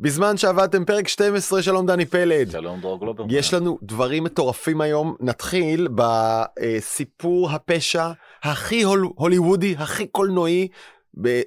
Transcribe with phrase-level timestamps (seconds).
[0.00, 2.50] בזמן שעבדתם פרק 12 שלום דני פלד.
[2.50, 3.24] שלום דרור גלובר.
[3.28, 5.16] יש לנו דברים מטורפים היום.
[5.20, 8.10] נתחיל בסיפור הפשע
[8.42, 10.68] הכי הול, הוליוודי הכי קולנועי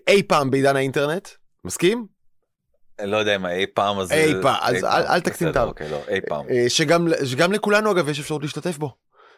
[0.08, 1.28] אי פעם בעידן האינטרנט.
[1.66, 2.06] מסכים?
[3.04, 6.02] לא יודע אם אי פעם הזה אי פעם אז אל, אל תקטין את אוקיי, לא,
[6.08, 6.46] אי פעם.
[6.50, 8.94] אה, שגם שגם לכולנו אגב יש אפשרות להשתתף בו.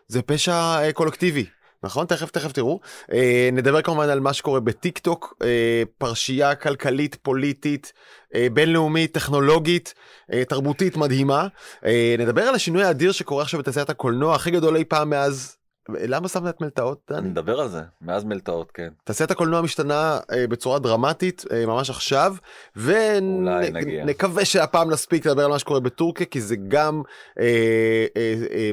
[0.07, 1.45] זה פשע אה, קולקטיבי
[1.83, 2.05] נכון?
[2.05, 2.79] תכף תכף תראו.
[3.13, 7.93] אה, נדבר כמובן על מה שקורה בטיק טוק אה, פרשייה כלכלית פוליטית
[8.35, 9.93] אה, בינלאומית טכנולוגית
[10.33, 11.47] אה, תרבותית מדהימה.
[11.85, 15.57] אה, נדבר על השינוי האדיר שקורה עכשיו בתעשיית הקולנוע הכי גדול אי פעם מאז
[15.89, 17.29] למה שמת את מלטעות דני?
[17.29, 18.89] נדבר על זה מאז מלטעות כן.
[19.03, 22.35] תעשיית הקולנוע משתנה אה, בצורה דרמטית אה, ממש עכשיו
[22.75, 24.45] ונקווה ונ...
[24.45, 27.01] שהפעם נספיק לדבר על מה שקורה בטורקיה כי זה גם
[27.39, 28.71] אה, אה, אה,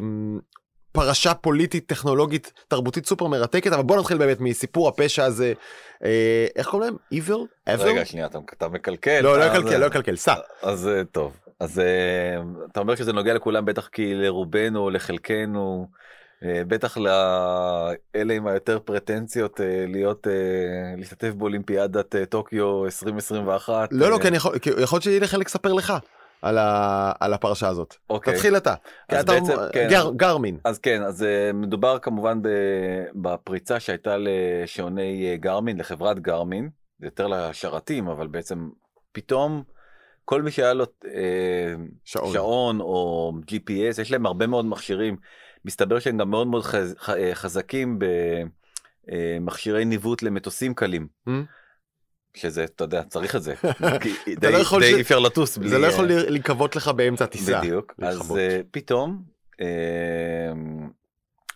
[0.92, 5.52] פרשה פוליטית טכנולוגית תרבותית סופר מרתקת אבל בוא נתחיל באמת מסיפור הפשע הזה
[6.04, 7.20] אה, איך קוראים להם?
[7.20, 7.70] evil?
[7.80, 9.20] רגע שנייה אתה, אתה מקלקל.
[9.20, 10.34] לא לא יקלקל לא יקלקל סע.
[10.62, 12.42] אז אה, טוב אז אה,
[12.73, 15.87] אתה אומר שזה נוגע לכולם בטח כי לרובנו לחלקנו.
[16.45, 20.26] אה, בטח לאלה עם היותר פרטנציות להיות
[20.96, 23.88] להשתתף באולימפיאדת טוקיו 2021.
[23.93, 25.93] לא לא כן יכול להיות שיהיה לך לספר לך.
[26.43, 27.95] על, ה, על הפרשה הזאת.
[28.10, 28.35] אוקיי.
[28.35, 28.74] תתחיל אתה.
[29.09, 29.87] אז אתה בעצם, כן.
[29.91, 30.59] גר, גרמין.
[30.65, 32.38] אז כן, אז מדובר כמובן
[33.15, 38.68] בפריצה שהייתה לשעוני גרמין, לחברת גרמין, זה יותר לשרתים, אבל בעצם
[39.13, 39.63] פתאום
[40.24, 41.74] כל מי שהיה לו אה,
[42.05, 42.33] שעון.
[42.33, 45.16] שעון או GPS, יש להם הרבה מאוד מכשירים.
[45.65, 47.99] מסתבר שהם גם מאוד מאוד חז, אה, חזקים
[49.09, 51.07] במכשירי ניווט למטוסים קלים.
[51.29, 51.30] Mm?
[52.34, 53.54] שזה אתה יודע צריך את זה
[54.40, 54.95] די, לא די.
[54.95, 55.59] אי אפשר לטוס.
[55.64, 58.34] זה לא יכול אה, לקוות לך באמצע טיסה בדיוק אז uh,
[58.70, 59.22] פתאום
[59.52, 59.64] uh,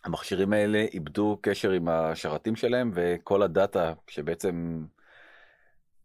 [0.04, 4.84] המכשירים האלה איבדו קשר עם השרתים שלהם וכל הדאטה שבעצם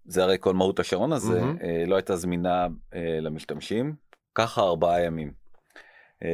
[0.06, 1.62] זה הרי כל מהות השעון הזה mm-hmm.
[1.62, 3.94] uh, לא הייתה זמינה uh, למשתמשים
[4.36, 5.32] ככה ארבעה ימים.
[6.24, 6.26] Uh,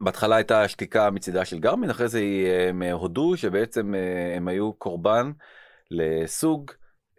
[0.00, 2.20] בהתחלה הייתה שתיקה מצידה של גרמין, אחרי זה
[2.68, 5.32] הם הודו שבעצם אה, הם היו קורבן
[5.90, 6.70] לסוג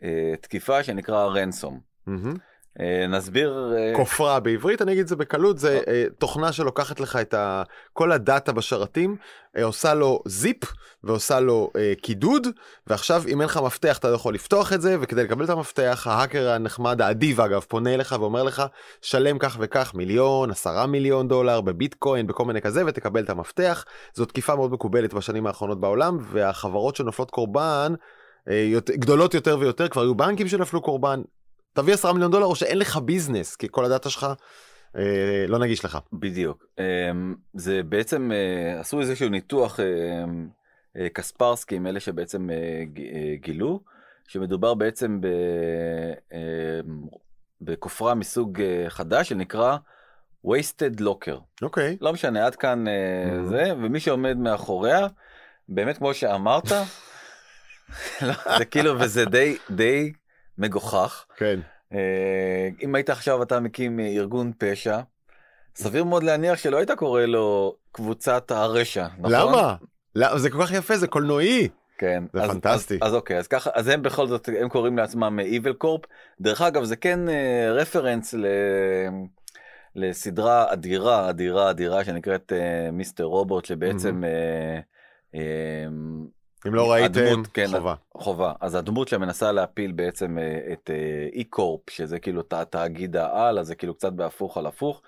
[0.04, 1.80] אה, תקיפה שנקרא רנסום.
[2.10, 2.38] Mm-hmm.
[2.80, 7.16] אה, נסביר אה, כופרה בעברית אני אגיד את זה בקלות זה אה, תוכנה שלוקחת לך
[7.16, 7.34] את
[7.94, 9.16] כל הדאטה בשרתים
[9.64, 10.58] עושה לו זיפ
[11.04, 12.48] ועושה לו קידוד
[12.88, 16.08] ועכשיו אם אין לך מפתח אתה לא יכול לפתוח את זה וכדי לקבל את המפתח
[16.10, 18.64] ההאקר הנחמד האדיב אגב פונה אליך ואומר לך
[19.02, 24.26] שלם כך וכך מיליון עשרה מיליון דולר בביטקוין בכל מיני כזה ותקבל את המפתח זו
[24.26, 27.94] תקיפה מאוד מקובלת בשנים האחרונות בעולם והחברות שנופלות קורבן.
[28.92, 31.22] גדולות יותר ויותר כבר היו בנקים שנפלו קורבן
[31.74, 34.28] תביא 10 מיליון דולר או שאין לך ביזנס כי כל הדאטה שלך
[34.96, 35.98] אה, לא נגיש לך.
[36.14, 37.12] בדיוק אה,
[37.54, 39.86] זה בעצם אה, עשו איזשהו ניתוח אה,
[40.98, 43.80] אה, קספרסקי עם אלה שבעצם אה, אה, גילו
[44.28, 45.26] שמדובר בעצם ב,
[46.34, 46.80] אה,
[47.62, 49.78] בכופרה מסוג אה, חדש שנקרא
[50.46, 51.40] wasted locker.
[51.62, 51.94] אוקיי.
[51.94, 51.98] Okay.
[52.02, 53.46] לא משנה עד כאן אה, mm-hmm.
[53.46, 55.08] זה ומי שעומד מאחוריה
[55.70, 56.72] באמת כמו שאמרת.
[58.22, 60.12] לא, זה כאילו וזה די די
[60.58, 61.26] מגוחך.
[61.38, 61.60] כן.
[61.94, 65.00] אה, אם היית עכשיו אתה מקים ארגון פשע,
[65.76, 69.32] סביר מאוד להניח שלא היית קורא לו קבוצת הרשע, נכון?
[69.32, 69.76] למה?
[70.16, 71.68] לא, זה כל כך יפה, זה קולנועי.
[71.98, 72.98] כן, זה אז, פנטסטי.
[73.02, 76.08] אז, אז אוקיי, אז ככה, אז הם בכל זאת, הם קוראים לעצמם Evil Corp.
[76.42, 77.20] דרך אגב, זה כן
[77.72, 78.46] רפרנס uh, ל...
[79.96, 82.54] לסדרה אדירה, אדירה, אדירה, שנקראת
[82.94, 84.24] מיסטר uh, רובוט, שבעצם...
[84.24, 85.36] Mm-hmm.
[85.36, 86.37] Uh, uh,
[86.68, 87.96] אם לא ראיתם, הדמות, כן, חובה.
[88.14, 88.54] חובה.
[88.62, 90.90] אז הדמות שמנסה להפיל בעצם אה, את
[91.34, 95.02] אי-קורפ, אה, שזה כאילו תאגיד העל, אז זה כאילו קצת בהפוך על הפוך.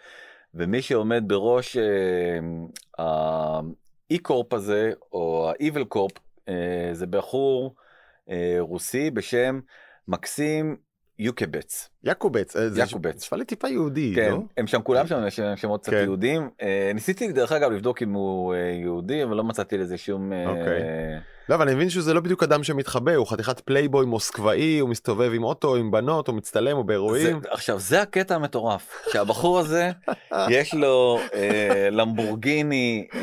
[0.53, 1.77] ומי שעומד בראש
[2.97, 6.11] האי-קורפ אה, הזה, או ה-Evil קורפ,
[6.91, 7.75] זה בחור
[8.59, 9.59] רוסי בשם
[10.07, 10.75] מקסים
[11.19, 11.89] יוקבץ.
[12.03, 13.15] יעקובץ, יעקובץ.
[13.15, 14.39] נשמע לי טיפה יהודי, כן, לא?
[14.57, 15.97] הם שם כולם שם, יש שמות קצת כן.
[15.97, 16.49] יהודים.
[16.93, 20.31] ניסיתי דרך אגב לבדוק אם הוא יהודי, אבל לא מצאתי לזה שום...
[20.47, 20.81] אוקיי.
[21.49, 25.31] לא, אבל אני מבין שזה לא בדיוק אדם שמתחבא, הוא חתיכת פלייבוי מוסקבאי, הוא מסתובב
[25.33, 27.41] עם אוטו, עם בנות, הוא מצטלם, הוא באירועים.
[27.49, 29.91] עכשיו, זה הקטע המטורף, שהבחור הזה,
[30.49, 33.21] יש לו אה, למבורגיני, אה,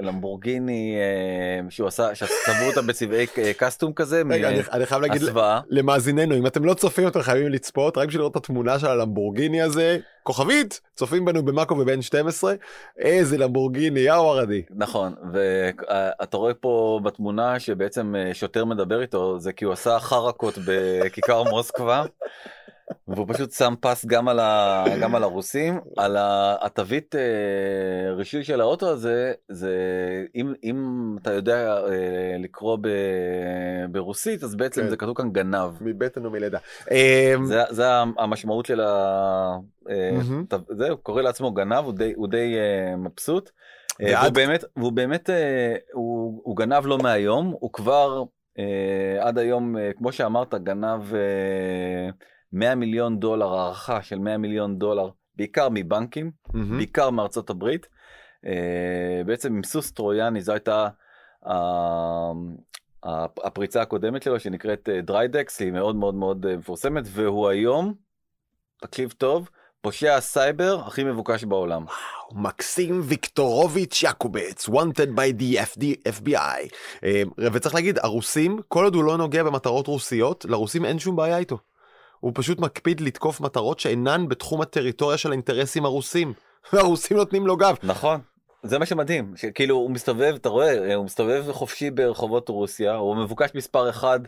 [0.00, 5.22] למבורגיני, אה, שהוא עשה, שצבעו אותה בצבעי אה, custom כזה, רגע, אני, אני חייב להגיד
[5.68, 9.62] למאזיננו, אם אתם לא צופים, אתם חייבים לצפות, רק בשביל לראות את התמונה של הלמבורגיני
[9.62, 9.98] הזה,
[10.30, 12.54] כוכבית צופים בנו במאקו ובן 12
[12.98, 19.52] איזה למבורגיני יאו ערדי נכון ואתה רואה פה בתמונה שבעצם אה, שוטר מדבר איתו זה
[19.52, 22.04] כי הוא עשה חרקות בכיכר מוסקבה.
[23.08, 24.84] והוא פשוט שם פס גם על, ה...
[25.00, 26.16] גם על הרוסים, על
[26.60, 27.20] התווית אה,
[28.14, 29.74] רישוי של האוטו הזה, זה
[30.34, 30.76] אם, אם
[31.22, 31.86] אתה יודע אה,
[32.38, 32.88] לקרוא ב...
[33.90, 34.88] ברוסית, אז בעצם כן.
[34.88, 35.70] זה כתוב כאן גנב.
[35.80, 36.58] מבטן ומלידה.
[36.90, 37.84] אמ, זה, זה
[38.18, 38.86] המשמעות של ה...
[39.90, 40.10] אה.
[40.48, 43.50] ת- זה, הוא קורא לעצמו גנב, הוא די, הוא די אה, מבסוט.
[44.02, 48.22] אה, ועד- והוא באמת, והוא באמת, אה, הוא, הוא גנב לא מהיום, הוא כבר
[48.58, 48.64] אה,
[49.26, 52.10] עד היום, אה, כמו שאמרת, גנב אה,
[52.52, 56.76] 100 מיליון דולר, הערכה של 100 מיליון דולר, בעיקר מבנקים, מהמם.
[56.76, 57.86] בעיקר מארצות הברית.
[58.46, 60.88] אה, בעצם עם סוס טרויאני, זו הייתה
[61.46, 61.52] ה-
[63.02, 67.94] ה- הפריצה הקודמת שלו שנקראת Dridex, היא מאוד מאוד מאוד אה, מפורסמת, והוא היום,
[68.80, 69.48] תקשיב טוב,
[69.82, 71.84] פושע הסייבר הכי מבוקש בעולם.
[72.32, 76.68] מקסים ויקטורוביץ' יעקובץ, wanted by the FD, FBI.
[77.04, 77.22] אה,
[77.52, 81.58] וצריך להגיד, הרוסים, כל עוד הוא לא נוגע במטרות רוסיות, לרוסים אין שום בעיה איתו.
[82.20, 86.32] הוא פשוט מקפיד לתקוף מטרות שאינן בתחום הטריטוריה של האינטרסים הרוסים.
[86.72, 87.76] והרוסים נותנים לו גב.
[87.82, 88.20] נכון.
[88.62, 93.50] זה מה שמדהים, שכאילו הוא מסתובב, אתה רואה, הוא מסתובב חופשי ברחובות רוסיה, הוא מבוקש
[93.54, 94.20] מספר אחד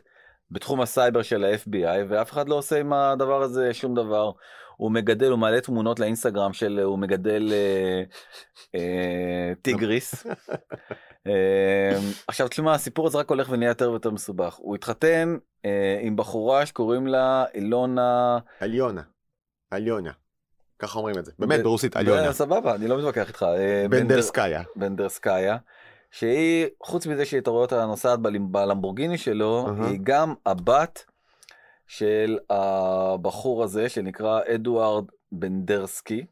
[0.51, 4.31] בתחום הסייבר של ה-FBI, ואף אחד לא עושה עם הדבר הזה שום דבר.
[4.77, 8.03] הוא מגדל, הוא מעלה תמונות לאינסטגרם של, הוא מגדל אה,
[8.75, 10.15] אה, טיגריס.
[11.27, 11.99] אה,
[12.29, 14.55] עכשיו תשמע, הסיפור הזה רק הולך ונהיה יותר ויותר מסובך.
[14.55, 18.39] הוא התחתן אה, עם בחורה שקוראים לה אילונה...
[18.61, 19.03] עליונה.
[19.71, 20.11] עליונה.
[20.79, 21.33] ככה אומרים את זה.
[21.39, 22.33] באמת, ברוסית, ב- עליונה.
[22.33, 23.43] סבבה, אני לא מתווכח איתך.
[23.43, 24.63] אה, בנדר- בנדרסקאיה.
[24.77, 25.57] בנדרסקאיה,
[26.11, 29.67] שהיא, חוץ מזה שאתה רואה אותה נוסעת בלמ- בלמבורגיני שלו.
[29.87, 31.05] היא גם הבת
[31.87, 36.25] של הבחור הזה שנקרא אדוארד בנדרסקי,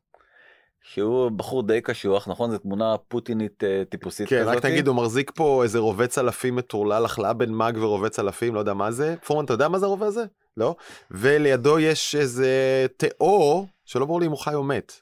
[0.82, 2.50] שהוא בחור די קשוח, נכון?
[2.50, 4.56] זו תמונה פוטינית אה, טיפוסית כן, כזאת.
[4.56, 8.58] רק תגיד, הוא מחזיק פה איזה רובה צלפים מטורלל, החלאה בין מאג ורובה צלפים, לא
[8.58, 9.14] יודע מה זה.
[9.24, 10.24] פורמן, אתה יודע מה זה הרובה הזה?
[10.56, 10.74] לא?
[11.10, 14.92] ולידו יש איזה תיאור, שלא ברור לי אם הוא חי או מת.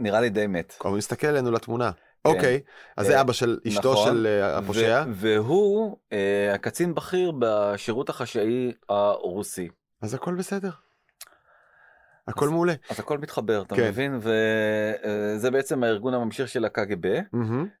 [0.00, 0.74] נראה לי די מת.
[0.82, 1.90] הוא מסתכל עלינו לתמונה.
[2.24, 2.60] אוקיי,
[2.96, 4.08] אז זה אה, אבא של אשתו נכון.
[4.08, 5.04] של אה, הפושע.
[5.12, 5.96] והוא
[6.54, 9.68] הקצין בכיר בשירות החשאי הרוסי.
[10.02, 10.70] אז הכל בסדר.
[12.28, 12.72] הכל מעולה.
[12.90, 13.88] אז הכל מתחבר, אתה כן.
[13.88, 14.18] מבין?
[15.36, 17.06] וזה בעצם הארגון הממשיך של הקג"ב.
[17.06, 17.20] אה,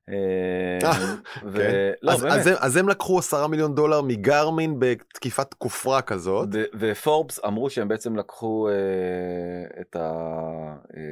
[0.08, 0.80] אה,
[1.54, 1.90] כן.
[2.02, 2.26] לא, אז-.
[2.30, 6.48] אז הם- אז לקחו עשרה מיליון דולר מגרמין בתקיפת כופרה כזאת.
[6.78, 8.72] ופורבס אמרו שהם בעצם לקחו אה,
[9.80, 10.10] את, ה,
[10.96, 11.02] אה,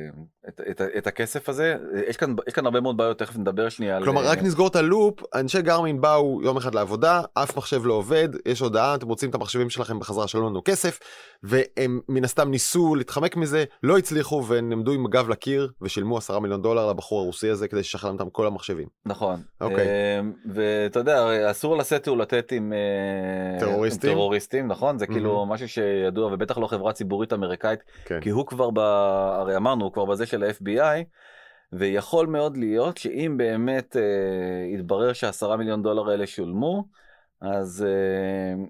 [0.49, 1.77] את, את, את הכסף הזה.
[1.95, 4.05] אה, יש כאן, יש כאן הרבה מאוד בעיות, תכף נדבר שנייה על...
[4.05, 7.95] כלומר אה, רק נסגור את הלופ אנשי גרמין באו יום אחד לעבודה אף מחשב לא
[7.95, 10.99] עובד יש הודעה אתם רוצים את המחשבים שלכם בחזרה שלא לנו כסף
[11.43, 16.62] והם מן הסתם ניסו להתחמק מזה לא הצליחו ונעמדו עם הגב לקיר ושילמו עשרה מיליון
[16.62, 18.88] דולר לבחור הרוסי הזה כדי שישחרר להם כל המחשבים.
[19.06, 19.43] נכון.
[19.61, 19.87] אוקיי.
[19.87, 20.20] אה,
[20.55, 24.11] ואתה יודע, אסור לשאת ולתת עם אה, טרוריסטים?
[24.11, 24.99] עם טרוריסטים, נכון?
[24.99, 25.47] זה כאילו.
[25.47, 28.20] משהו שידוע, ובטח לא חברה ציבורית אמריקאית, כן.
[28.20, 28.79] כי הוא כבר, ב...
[28.79, 31.05] הרי אמרנו, הוא כבר בזה של ה-FBI,
[31.73, 36.85] ויכול מאוד להיות שאם באמת אה, יתברר שהעשרה מיליון דולר האלה שולמו,
[37.41, 38.65] אז, אה,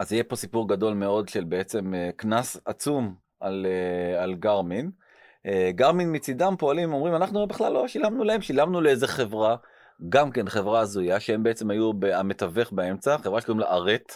[0.00, 4.90] אז יהיה פה סיפור גדול מאוד של בעצם אה, קנס עצום על, אה, על גרמין.
[5.46, 9.56] אה, גרמין מצידם פועלים, אומרים, אנחנו בכלל לא שילמנו להם, שילמנו לאיזה חברה,
[10.08, 14.12] גם כן חברה הזויה, שהם בעצם היו המתווך באמצע, חברה שקוראים לה ארט.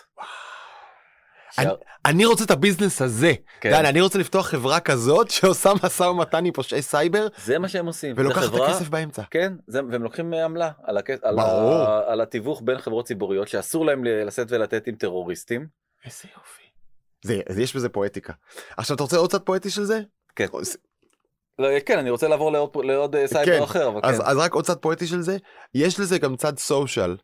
[1.59, 1.71] אני-
[2.07, 3.33] אני רוצה את הביזנס הזה.
[3.61, 3.75] כן.
[3.85, 8.15] אני רוצה לפתוח חברה כזאת שעושה משא ומתן עם פושעי סייבר זה מה שהם עושים.
[8.19, 9.23] ולוקחת את הכסף באמצע.
[9.31, 11.11] כן, זה, והם לוקחים עמלה על, הכ...
[11.23, 11.75] על, ברור.
[11.75, 12.13] ה...
[12.13, 15.67] על התיווך בין חברות ציבוריות שאסור להם לשאת ולתת עם טרוריסטים.
[16.05, 16.63] איזה יופי.
[17.55, 18.33] זה, יש בזה פואטיקה.
[18.77, 20.01] עכשיו אתה רוצה עוד קצת פואטי של זה?
[20.37, 20.47] כן.
[21.59, 24.25] לא, כן, אני רוצה לעבור לעוד, לעוד אה, סייבר כן, אחר, אבל אז, כן.
[24.27, 25.37] אז רק עוד צד פואטי של זה,
[25.75, 27.17] יש לזה גם צד social,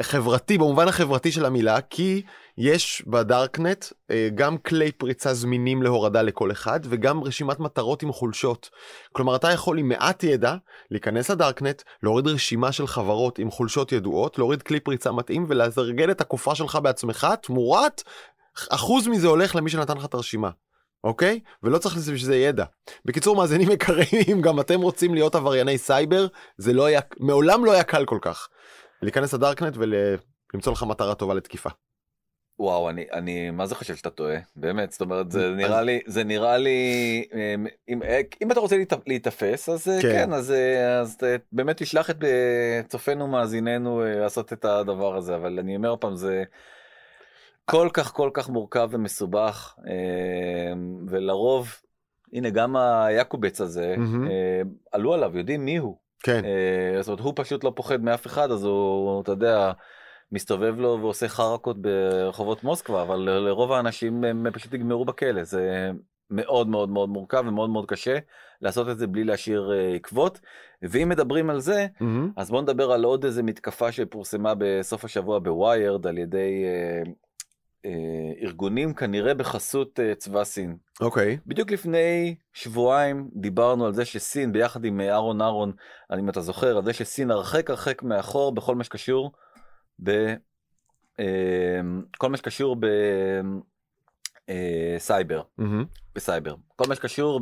[0.00, 2.22] חברתי במובן החברתי של המילה, כי
[2.58, 8.70] יש בדארקנט אה, גם כלי פריצה זמינים להורדה לכל אחד, וגם רשימת מטרות עם חולשות.
[9.12, 10.54] כלומר, אתה יכול עם מעט ידע
[10.90, 16.20] להיכנס לדארקנט, להוריד רשימה של חברות עם חולשות ידועות, להוריד כלי פריצה מתאים ולארגן את
[16.20, 18.02] הכופרה שלך בעצמך, תמורת
[18.70, 20.50] אחוז מזה הולך למי שנתן לך את הרשימה.
[21.04, 21.40] אוקיי?
[21.62, 22.64] ולא צריך לזה שזה ידע.
[23.04, 26.26] בקיצור, מאזינים יקרים, אם גם אתם רוצים להיות עברייני סייבר,
[26.58, 28.48] זה לא היה, מעולם לא היה קל כל כך.
[29.02, 31.70] להיכנס לדארקנט ולמצוא לך מטרה טובה לתקיפה.
[32.58, 34.36] וואו, אני, אני, מה זה חושב שאתה טועה?
[34.56, 36.78] באמת, זאת אומרת, זה נראה לי, זה נראה לי,
[37.34, 37.54] אה,
[37.88, 40.12] אם, אה, אם אתה רוצה להיתפס, אז אה, כן.
[40.12, 40.52] כן, אז,
[41.02, 41.18] אז
[41.52, 42.16] באמת תשלח את
[42.88, 46.44] צופינו, מאזיננו, לעשות את הדבר הזה, אבל אני אומר פעם, זה
[47.64, 50.72] כל כך כל כך מורכב ומסובך, אה,
[51.08, 51.74] ולרוב,
[52.32, 53.94] הנה, גם היעקובץ הזה.
[54.30, 55.96] אה, עלו עליו, יודעים מי הוא.
[56.22, 59.72] כן, אה, זאת אומרת, הוא פשוט לא פוחד מאף אחד, אז הוא, אתה יודע,
[60.32, 65.90] מסתובב לו ועושה חרקות ברחובות מוסקבה אבל לרוב האנשים הם פשוט נגמרו בכלא זה
[66.30, 68.18] מאוד מאוד מאוד מורכב ומאוד מאוד קשה
[68.60, 70.40] לעשות את זה בלי להשאיר עקבות
[70.82, 72.04] ואם מדברים על זה Mm-hmm.
[72.36, 76.64] אז בוא נדבר על עוד איזה מתקפה שפורסמה בסוף השבוע בוויירד על ידי
[78.42, 80.76] ארגונים כנראה בחסות אה, צבא סין.
[81.00, 81.38] אוקיי.
[81.46, 85.72] בדיוק לפני שבועיים דיברנו על זה שסין ביחד עם אה, אהרון אהרון,
[86.18, 89.32] אם אתה זוכר, על זה שסין הרחק הרחק מאחור בכל מה שקשור
[90.02, 90.34] ב...
[91.20, 91.80] אה,
[92.18, 92.76] כל מה שקשור
[94.98, 95.84] בסייבר, מהמם.
[96.14, 97.40] בסייבר, כל מה שקשור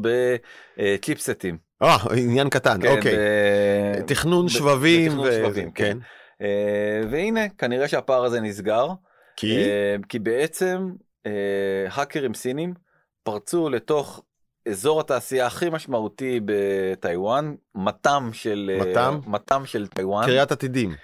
[0.79, 1.59] בצ'יפסטים.
[1.83, 3.17] אה, עניין קטן, כן, אוקיי.
[3.17, 5.19] ב- תכנון שבבים.
[5.19, 5.99] ו- שבבים, כן.
[6.43, 8.89] אה, והנה, כנראה שהפער הזה נסגר.
[9.37, 9.59] כי?
[9.59, 10.93] אה, כי בעצם
[11.27, 12.75] אה, האקרים סינים
[13.23, 14.23] פרצו לתוך
[14.69, 19.21] אזור התעשייה הכי משמעותי בטיוואן, מט"ם של אה, מט"ם?
[19.27, 20.95] מט"ם של טיוואן, קריית עתידים.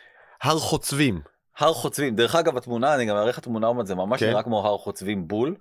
[0.42, 1.20] הר חוצבים.
[1.58, 2.16] הר חוצבים.
[2.16, 4.30] דרך אגב התמונה אני גם אראה לך תמונה עוד זה ממש כן.
[4.30, 5.54] נראה כמו הר חוצבים בול.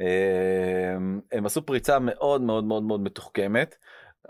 [0.00, 0.06] אה,
[1.32, 3.76] הם עשו פריצה מאוד מאוד מאוד מאוד מתוחכמת.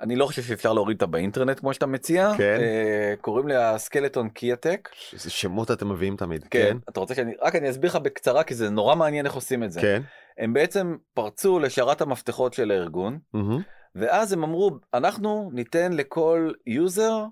[0.01, 2.33] אני לא חושב שאפשר להוריד אותה באינטרנט כמו שאתה מציע.
[2.39, 2.59] כן.
[2.61, 4.89] אה, קוראים לה סקלטון קיאטק.
[5.13, 6.45] איזה שמות אתם מביאים תמיד.
[6.51, 6.77] כן.
[6.89, 9.73] אתה רוצה שאני רק אני אסביר לך בקצרה כי זה נורא מעניין איך עושים את
[9.73, 9.81] זה.
[9.81, 10.03] כן.
[10.39, 13.63] הם בעצם פרצו לשרת המפתחות של הארגון מהמם.
[13.95, 17.25] ואז הם אמרו אנחנו ניתן לכל user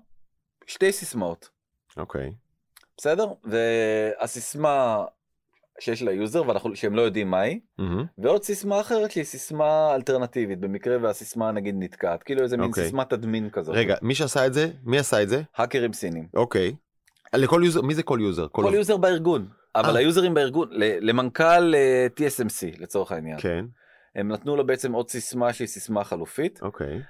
[0.67, 1.49] שתי סיסמאות
[1.97, 2.31] אוקיי.
[2.97, 5.05] בסדר והסיסמה
[5.79, 8.05] שיש ל user ואנחנו שהם לא יודעים מהי מהמם.
[8.17, 12.83] ועוד סיסמה אחרת שהיא סיסמה אלטרנטיבית במקרה והסיסמה נגיד נתקעת כאילו איזה מין אוקיי.
[12.83, 13.75] סיסמת admin כזאת.
[13.75, 14.69] רגע, מי שעשה את זה?
[14.83, 15.41] מי עשה את זה?
[15.55, 16.27] האקרים סינים.
[16.33, 16.75] אוקיי.
[17.33, 18.47] לכל user, מי זה כל user?
[18.51, 19.99] כל יוזר בארגון אבל אה.
[19.99, 20.69] היוזרים בארגון
[21.01, 23.65] למנכ"ל אה, TSMC לצורך העניין כן,
[24.15, 26.59] הם נתנו לו בעצם עוד סיסמה שהיא סיסמה חלופית.
[26.61, 27.01] אוקיי.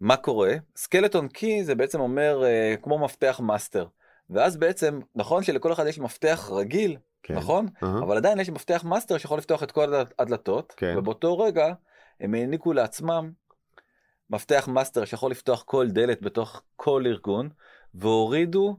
[0.00, 0.54] מה קורה?
[0.76, 3.86] skeleton key זה בעצם אומר אה, כמו מפתח מאסטר.
[4.30, 7.34] ואז בעצם נכון שלכל אחד יש מפתח רגיל כן.
[7.34, 7.98] נכון אהה.
[7.98, 10.94] אבל עדיין יש מפתח מאסטר שיכול לפתוח את כל הד- הדלתות כן.
[10.98, 11.66] ובאותו רגע
[12.20, 13.30] הם העניקו לעצמם
[14.30, 17.48] מפתח מאסטר שיכול לפתוח כל דלת בתוך כל ארגון
[17.94, 18.76] והורידו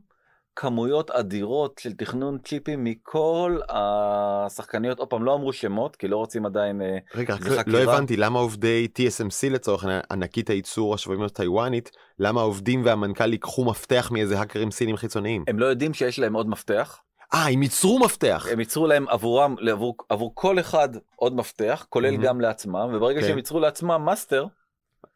[0.56, 6.46] כמויות אדירות של תכנון צ'יפים מכל השחקניות עוד פעם לא אמרו שמות כי לא רוצים
[6.46, 7.36] עדיין אה, רגע,
[7.68, 7.78] לא-.
[7.80, 14.40] הבנתי למה עובדי TSMC לצורך ענקית הייצור השבבים הטיוואנית, למה העובדים והמנכ"ל ייקחו מפתח מאיזה
[14.40, 15.44] האקרים סינים חיצוניים?
[15.48, 17.02] הם לא יודעים שיש להם עוד מפתח
[17.34, 18.48] אה, הם ייצרו מפתח.
[18.52, 22.24] הם ייצרו להם עבורם עבור, עבור כל אחד עוד מפתח כולל מהמם.
[22.24, 23.28] גם לעצמם וברגע כן.
[23.28, 24.46] שהם ייצרו לעצמם מאסטר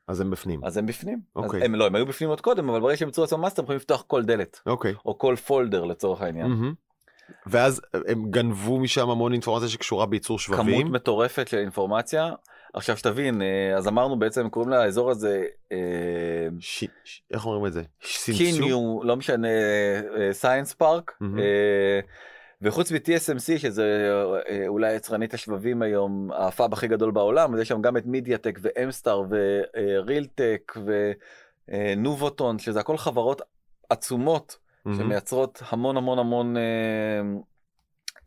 [0.08, 0.66] אז הם בפנים.
[0.66, 1.20] אז הם בפנים.
[1.36, 1.60] אוקיי.
[1.60, 3.64] אז הם לא הם היו בפנים עוד קודם אבל ברגע שהם ייצרו לעצמם מאסטר הם
[3.64, 4.94] יכולים לפתוח כל דלת אוקיי.
[5.06, 6.48] או כל פולדר לצורך העניין.
[6.48, 6.74] מהמם.
[7.48, 10.92] ואז הם גנבו משם המון אינפורמציה שקשורה בייצור כמות שבבים.
[10.92, 12.32] מטורפת של אינפורמציה.
[12.74, 15.78] עכשיו שתבין אה, אז אמרנו בעצם קוראים לאזור הזה אה,
[16.60, 17.82] ש- ש- איך אומרים את זה?
[18.38, 19.48] קיניו לא משנה
[20.32, 21.40] Science Park מהמם.
[22.62, 24.12] וחוץ מ-TSMC שזה
[24.50, 28.06] אה, אולי יצרנית השבבים היום ה fab הכי גדול בעולם אז יש שם גם את
[28.06, 30.74] MediaTek ו MStar ו Realtek
[31.68, 33.42] ונובוטון שזה הכל חברות
[33.90, 34.98] עצומות מהמם.
[34.98, 36.62] שמייצרות המון המון המון אה,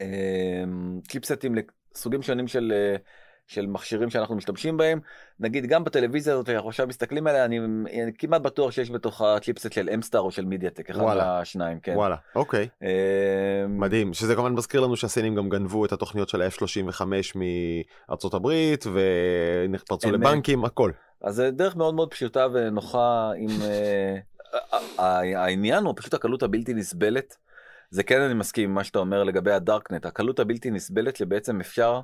[0.01, 0.65] אה,
[1.09, 1.55] צ'יפסטים
[1.95, 2.97] לסוגים שונים של אה,
[3.47, 5.01] של מכשירים שאנחנו משתמשים בהם
[5.41, 7.59] נגיד גם בטלוויזיה הזאת שאנחנו עכשיו מסתכלים עליה אני,
[8.03, 11.25] אני כמעט בטוח שיש בתוכה צ'יפסט של אמסטאר או של מידיאטק אחד וואלה.
[11.25, 11.93] מהשניים כן.
[11.97, 12.69] וואלה, אוקיי.
[12.83, 17.03] אה, מדהים, שזה כמובן מזכיר לנו שהסינים גם גנבו את התוכניות של ה-F35
[18.09, 20.15] מארצות הברית ופרצו אמת.
[20.15, 20.91] לבנקים, הכל.
[21.23, 24.19] אז זה דרך מאוד מאוד פשוטה ונוחה עם אה,
[25.37, 27.37] העניין הוא פשוט הקלות הבלתי נסבלת.
[27.91, 32.01] זה כן אני מסכים עם מה שאתה אומר לגבי הדארקנט הקלות הבלתי נסבלת שבעצם אפשר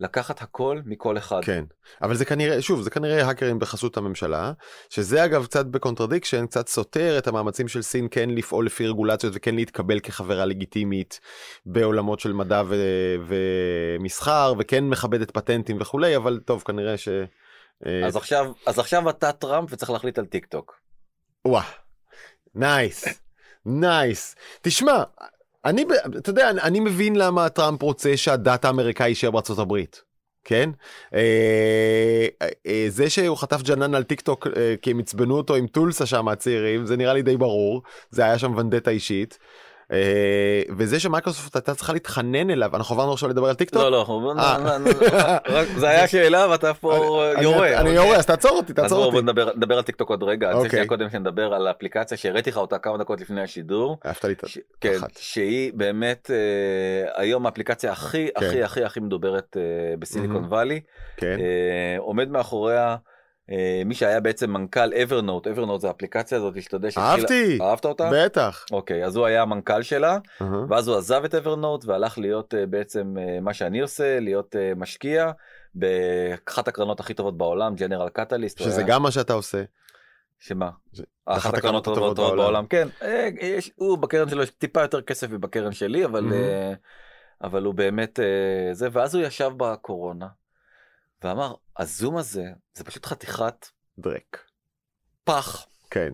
[0.00, 1.40] לקחת הכל מכל אחד.
[1.44, 1.64] כן,
[2.02, 4.52] אבל זה כנראה, שוב, זה כנראה האקרים בחסות הממשלה,
[4.90, 9.32] שזה אגב קצת ב contradiction, קצת סותר את המאמצים של סין כן לפעול לפי רגולציות
[9.36, 11.20] וכן להתקבל כחברה לגיטימית
[11.66, 17.08] בעולמות של מדע ו- ומסחר, וכן מכבדת פטנטים וכולי, אבל טוב, כנראה ש...
[17.86, 20.80] אה, אז עכשיו אז עכשיו אתה טראמפ וצריך להחליט על טיק טוק.
[21.44, 21.64] וואה,
[22.54, 23.04] nice,
[23.66, 24.36] nice.
[24.62, 25.02] תשמע,
[25.64, 25.84] אני,
[26.18, 30.02] אתה יודע, אני- אני מבין למה טראמפ רוצה שהדאטה האמריקאי יישאר בארצות הברית.
[30.46, 30.70] כן?
[31.14, 32.26] אה,
[32.66, 36.06] אה, זה שהוא חטף ג'נן על טיק טוק אה, כי הם עצבנו אותו עם טולסה
[36.06, 39.38] שם הצעירים זה נראה לי די ברור זה היה שם ונדטה אישית.
[39.94, 43.82] אה, וזה שמייקרוסופט הייתה צריכה להתחנן אליו אנחנו עברנו עכשיו לדבר על טיק טוק.
[43.82, 44.56] לא לא אה.
[45.48, 46.94] רק- זה היה שאלה ואתה פה
[47.40, 47.68] יורה.
[47.68, 49.22] אני אבל- יורה אז תעצור אותי תעצור אותי.
[49.56, 50.52] נדבר על טיק טוק עוד רגע.
[50.52, 50.86] אוקיי.
[50.86, 53.98] קודם שנדבר על האפליקציה שהראיתי לך אותה כמה דקות לפני השידור.
[54.06, 55.10] אהבת לי את ש- כן, אחת.
[55.16, 58.46] שהיא באמת אה, היום האפליקציה הכי כן.
[58.46, 59.62] הכי הכי הכי מדוברת אה,
[59.98, 60.44] בסיליקון.
[60.44, 60.80] וואלי.
[61.16, 61.36] כן.
[61.40, 62.96] אה, עומד מאחוריה אה,
[63.84, 67.58] מי שהיה בעצם מנכ"ל אברנוט, אברנוט זה האפליקציה הזאת שאתה יודע שהתחילה- אהבתי.
[67.62, 68.10] אהבת אותה?
[68.12, 68.64] בטח.
[68.72, 70.50] אוקיי, אז הוא היה המנכ"ל שלה, אהה.
[70.68, 74.72] ואז הוא עזב את אברנוט והלך להיות אה, בעצם אה, מה שאני עושה, להיות אה,
[74.76, 75.30] משקיע
[75.74, 78.58] באחת הקרנות הכי טובות בעולם, ג'נרל קטליסט.
[78.58, 79.62] שזה גם מה שאתה עושה.
[80.38, 80.70] שמה?
[81.26, 85.72] אחת הקרנות הטובות בעולם, כן, אה, יש, הוא בקרן שלו יש טיפה יותר כסף מבקרן
[85.72, 86.32] שלי, אבל.
[86.32, 86.72] אה,
[87.42, 88.24] אבל הוא באמת אה,
[88.74, 90.26] זה, ואז הוא ישב בקורונה
[91.24, 93.66] ואמר, הזום הזה זה פשוט חתיכת
[93.98, 94.38] דרק.
[95.24, 95.66] פח.
[95.90, 96.12] כן.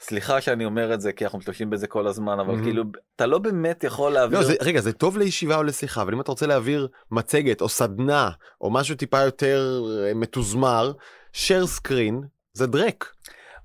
[0.00, 2.64] סליחה שאני אומר את זה כי אנחנו משתמשים בזה כל הזמן אבל מהמם.
[2.64, 2.84] כאילו
[3.16, 6.20] אתה לא באמת יכול להעביר לא, זה, רגע, זה טוב לישיבה או לשיחה, אבל אם
[6.20, 10.92] אתה רוצה להעביר מצגת או סדנה או משהו טיפה יותר אה, מתוזמר,
[11.34, 12.14] share screen
[12.52, 13.12] זה דרק.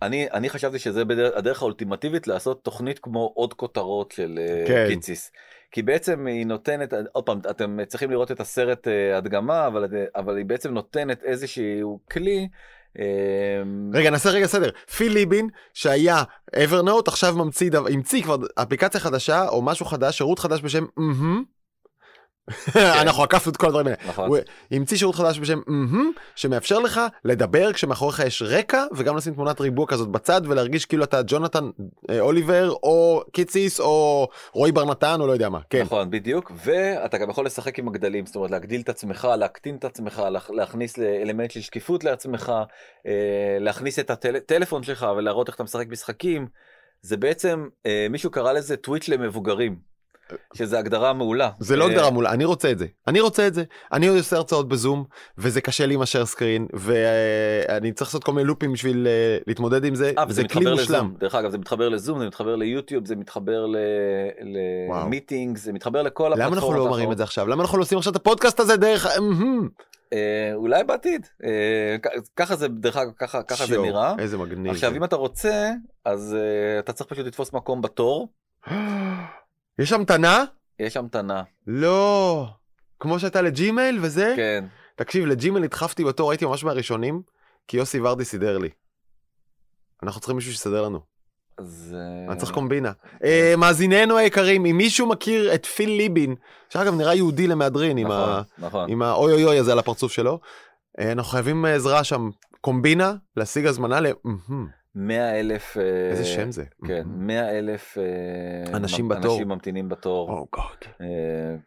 [0.01, 4.85] אני אני חשבתי שזה בדרך, הדרך האולטימטיבית לעשות תוכנית כמו עוד כותרות של אה, כן.
[4.89, 5.31] קיציס.
[5.73, 10.37] כי בעצם היא נותנת עוד פעם אתם צריכים לראות את הסרט אה, הדגמה אבל אבל
[10.37, 12.47] היא בעצם נותנת איזשהו כלי.
[12.99, 13.05] אה,
[13.93, 14.69] רגע, נעשה רגע סדר.
[14.97, 16.23] פיל ליבין, שהיה
[16.63, 21.43] אברנוט, עכשיו ממציא, המציא כבר אפליקציה חדשה או משהו חדש, שירות חדש בשם מהמם.
[22.75, 23.97] אנחנו עקפנו את כל הדברים האלה.
[24.07, 24.27] נכון.
[24.29, 24.37] הוא
[24.71, 25.59] המציא שירות חדש בשם
[26.35, 31.21] שמאפשר לך לדבר כשמאחוריך יש רקע, וגם לשים תמונת ריבוע כזאת בצד, ולהרגיש כאילו אתה
[31.27, 31.69] ג'ונתן
[32.09, 35.59] אה, אוליבר, או קיציס, או רועי בר נתן, או לא יודע מה.
[35.69, 35.81] כן.
[35.81, 39.85] נכון בדיוק ואתה גם יכול לשחק עם הגדלים זאת אומרת להגדיל את עצמך להקטין את
[39.85, 42.51] עצמך להכ- להכניס אלמנט של שקיפות לעצמך
[43.07, 43.11] אה,
[43.59, 46.47] להכניס את הטלפון שלך ולהראות איך אתה משחק משחקים
[47.01, 49.92] זה בעצם אה, מישהו קרא לזה טוויץ' למבוגרים
[50.53, 52.85] שזה הגדרה מעולה זה לא אה, הגדרה מולה, אני רוצה את זה.
[53.07, 53.63] אני רוצה את זה.
[53.93, 55.03] אני עושה הרצאות בזום,
[55.37, 59.85] וזה קשה לי עם השאר סקרין, ואני צריך לעשות כל מיני לופים בשביל אה, להתמודד
[59.85, 61.13] עם זה, אה, וזה כלי מושלם.
[61.19, 63.65] דרך אגב זה מתחבר לזום זה מתחבר ליוטיוב זה מתחבר.
[64.89, 67.13] למיטינג זה מתחבר לכל למה אנחנו הפלטפורמות לא מראים האחרות.
[67.13, 67.47] את זה עכשיו?
[67.47, 69.07] למה אנחנו לא עושים עכשיו את הפודקאסט הזה דרך...
[70.55, 71.27] אולי בעתיד
[72.35, 74.15] ככה זה דרך אגב ככה ככה זה נראה.
[74.19, 74.71] איזה מגניב.
[74.71, 74.95] עכשיו.
[74.95, 75.71] אם אתה רוצה
[76.05, 76.35] אז
[76.79, 78.27] אתה צריך פשוט לתפוס מקום בתור
[79.79, 80.43] יש המתנה?
[80.79, 82.47] יש המתנה לא.
[82.99, 84.33] כמו שהייתה לג'ימייל וזה?
[84.37, 84.65] כן
[84.95, 87.21] תקשיב, לג'ימייל נדחפתי בתור, הייתי ממש מהראשונים,
[87.67, 88.69] כי יוסי ורדי סידר לי.
[90.03, 90.99] אנחנו צריכים מישהו שיסדר לנו.
[91.57, 92.91] אז אה, אני צריך קומבינה.
[93.23, 96.35] אה, מאזיננו היקרים, אם מישהו מכיר את פיל ליבין,
[96.69, 98.41] שאגב נראה יהודי למהדרין עם ה...
[98.57, 100.39] נכון נכון עם האוי אוי אוי הזה על הפרצוף שלו.
[100.99, 102.29] אה, אנחנו חייבים עזרה שם,
[102.61, 104.05] קומבינה, להשיג הזמנה ל...
[104.95, 106.63] מהמם, 100 אלף אה, איזה שם זה.
[106.87, 109.33] כן 100 אלף אה, אנשים בתור.
[109.33, 110.93] אנשים ממתינים בתור או גוד.
[111.01, 111.07] אה,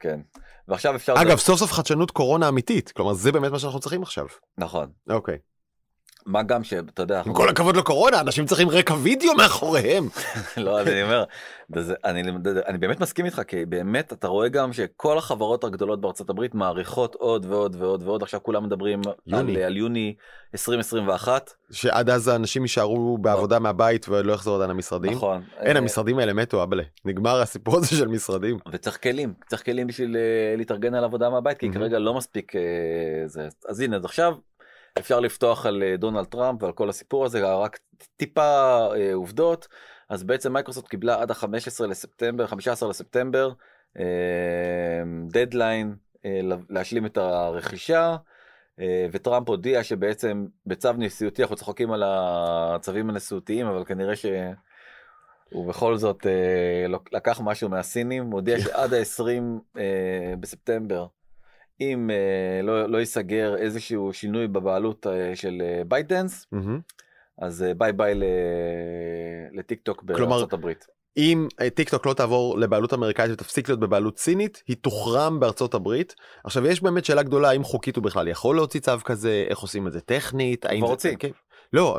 [0.00, 0.20] כן
[0.68, 4.26] ועכשיו אפשר אגב, סוף סוף חדשנות קורונה אמיתית, כלומר זה באמת מה שאנחנו צריכים עכשיו.
[4.58, 5.38] נכון אוקיי.
[6.26, 10.08] מה גם שאתה יודע עם כל הכבוד לקורונה, אנשים צריכים רקע וידאו מאחוריהם.
[10.56, 11.24] לא אני אומר
[11.74, 12.22] זה, אני,
[12.66, 17.14] אני באמת מסכים איתך כי באמת אתה רואה גם שכל החברות הגדולות בארצות הברית מעריכות
[17.14, 19.00] עוד ועוד ועוד ועוד עכשיו כולם מדברים.
[19.32, 20.14] על, יוני
[20.54, 25.12] 2021 שעד אז האנשים יישארו בעבודה מהבית ולא יחזרו עדיין למשרדים.
[25.12, 26.82] נכון אין, אה, המשרדים האלה מתו, אבלה.
[27.04, 28.58] נגמר הסיפור הזה של משרדים.
[28.72, 31.72] וצריך כלים צריך כלים בשביל אה, להתארגן על עבודה מהבית כי.
[31.72, 32.60] כרגע לא מספיק אה,
[33.26, 34.34] זה אז הנה אז עכשיו
[34.98, 37.78] אפשר לפתוח על אה, דונלד טראמפ ועל כל הסיפור הזה רק
[38.16, 39.68] טיפה אה, עובדות
[40.08, 43.52] אז בעצם מייקרוסופט קיבלה עד ה-15 לספטמבר 15 לספטמבר
[43.98, 44.04] אה,
[45.28, 48.16] דדליין אה, להשלים את הרכישה.
[48.80, 54.26] אה, וטראמפ הודיע שבעצם בצו נשיאותי אנחנו צוחקים על הצווים הנשיאותיים אבל כנראה ש...
[55.50, 61.06] הוא בכל זאת אה, לקח משהו מהסינים, הודיע שעד ה-20 אה, בספטמבר,
[61.80, 66.80] אם אה, לא, לא ייסגר איזשהו שינוי בבעלות אה, של אה, ByteDance, מהמם.
[67.38, 68.14] אז אה, ביי ביי
[69.52, 70.86] לטיק טוק בארצות הברית.
[71.16, 75.74] אם אה, טיק טוק לא תעבור לבעלות אמריקאית ותפסיק להיות בבעלות סינית, היא תוחרם בארצות
[75.74, 76.14] הברית.
[76.44, 79.86] עכשיו יש באמת שאלה גדולה האם חוקית הוא בכלל יכול להוציא צו כזה, איך עושים
[79.86, 80.92] את זה טכנית, האם כבר זה...
[80.92, 81.16] הוציא.
[81.18, 81.30] כן.
[81.72, 81.98] לא,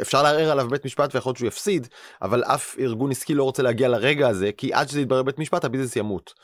[0.00, 1.88] אפשר לערער עליו בבית משפט ויכול להיות שהוא יפסיד,
[2.22, 5.64] אבל אף ארגון עסקי לא רוצה להגיע לרגע הזה, כי עד שזה יתברר בבית משפט
[5.64, 6.34] הביזנס ימות,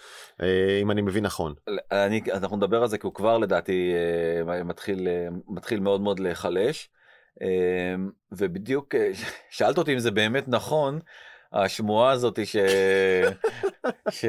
[0.42, 1.54] אה, אם אני מבין נכון.
[1.92, 3.92] אני, אנחנו נדבר על זה כי הוא כבר לדעתי
[4.48, 6.88] אה, מתחיל, אה, מתחיל מאוד מאוד להיחלש.
[8.32, 8.94] ובדיוק
[9.50, 10.98] שאלת אותי אם זה באמת נכון.
[11.52, 12.56] השמועה הזאת ש...
[14.10, 14.24] ש...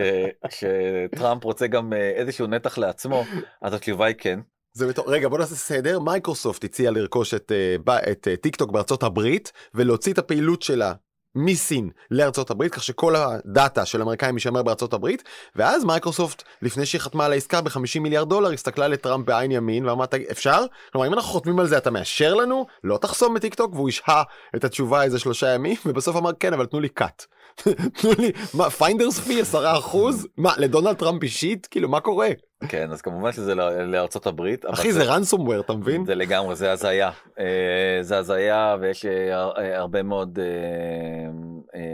[0.50, 3.24] שטראמפ רוצה גם איזשהו נתח לעצמו
[3.62, 4.40] אז התשובה היא כן
[4.78, 8.72] זה בתור, רגע בוא נעשה סדר, מייקרוסופט הציעה לרכוש את, אה, את אה, טיק טוק
[8.72, 10.94] בארצות הברית ולהוציא את הפעילות שלה
[11.36, 15.24] מסין לארצות הברית כך שכל הדאטה של אמריקאים יישמר בארצות הברית
[15.56, 20.08] ואז מייקרוסופט לפני שהיא חתמה על העסקה ב-50 מיליארד דולר הסתכלה לטראמפ בעין ימין ואמרה
[20.08, 20.66] "תגיד, אפשר?
[20.92, 23.90] כלומר אם אנחנו חותמים על זה אתה מאשר לנו לא תחסום את טיק טוק והוא
[23.90, 24.24] ישהה
[24.56, 27.26] את התשובה איזה שלושה ימים ובסוף אמר כן אבל תנו לי cut.
[28.02, 32.28] תנו לי מה finder's fee 10 אחוז מה לדונלד טראמפ אישית כאילו מה קורה
[32.70, 34.66] כן אז כמובן שזה לא- לארצות הברית.
[34.66, 36.06] אחי זה ransomware אתה מבין?
[36.06, 37.46] זה לגמרי זה הזיה אה,
[38.02, 40.40] זה הזיה ויש אה, אה, הרבה מאוד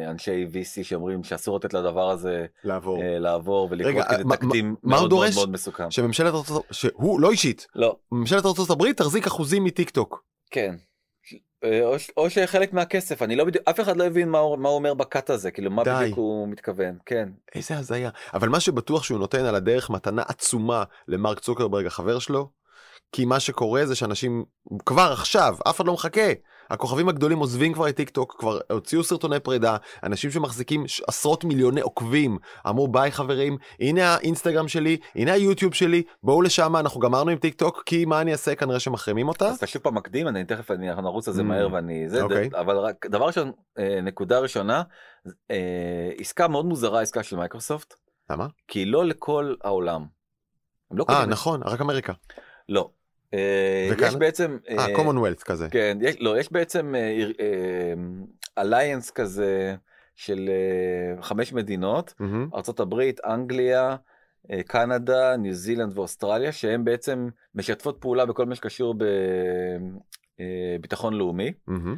[0.08, 3.04] אנשי VC שאומרים שאסור לתת לדבר הזה לעבור.
[3.20, 5.36] לעבור ולקרות רגע, כי זה מה- תקדים מאוד מאוד דורש?
[5.36, 5.92] מאוד מסוכן.
[5.92, 10.24] שממשלת ארצות שהוא לא אישית לא ממשלת ארצות הברית תחזיק אחוזים מטיק טוק.
[10.52, 10.76] כן.
[11.64, 14.70] אה, או, או שחלק מהכסף אני לא בדיוק אף אחד לא הבין מה הוא, מה
[14.70, 15.92] הוא אומר בקאט הזה כאילו מה די.
[16.02, 20.84] בדיוק הוא מתכוון כן איזה הזיה אבל מה שבטוח שהוא נותן על הדרך מתנה עצומה
[21.08, 22.62] למרק צוקרברג החבר שלו.
[23.12, 24.46] כי מה שקורה זה שאנשים
[24.86, 26.32] כבר עכשיו אף אחד לא מחכה
[26.74, 31.82] הכוכבים הגדולים עוזבים כבר את טיק טוק כבר הוציאו סרטוני פרידה אנשים שמחזיקים עשרות מיליוני
[31.82, 32.38] עוקבים
[32.70, 37.56] אמרו ביי חברים הנה האינסטגרם שלי הנה היוטיוב שלי בואו לשם אנחנו גמרנו עם טיק
[37.56, 39.48] טוק כי מה אני אעשה כנראה שמחרימים אותה.
[39.48, 41.46] אז אתה שוב פעם מקדים אני תכף אני אנחנו נרוץ על זה Mm.
[41.46, 42.50] מהר ואני זה אוקיי.
[42.60, 44.84] אבל רק דבר ראשון אה, נקודה ראשונה
[45.52, 47.94] אה, עסקה מאוד מוזרה עסקה של מייקרוסופט
[48.30, 48.48] למה?
[48.68, 50.06] כי לא לכל העולם.
[50.92, 52.14] לא אה את- נכון רק אמריקה.
[52.70, 52.90] לא.
[53.34, 53.90] אה?
[54.08, 55.68] יש בעצם אה קומונוולט כזה.
[55.72, 56.94] כן יש לא יש בעצם
[58.58, 59.76] אליינס כזה
[60.16, 62.14] של אה, חמש מדינות.
[62.56, 63.96] ארצות הברית אנגליה.
[64.52, 68.96] אה, קנדה, ניו זילנד ואוסטרליה שהן בעצם משתפות פעולה בכל מה שקשור
[70.40, 71.54] בביטחון לאומי.
[71.68, 71.96] מהמם.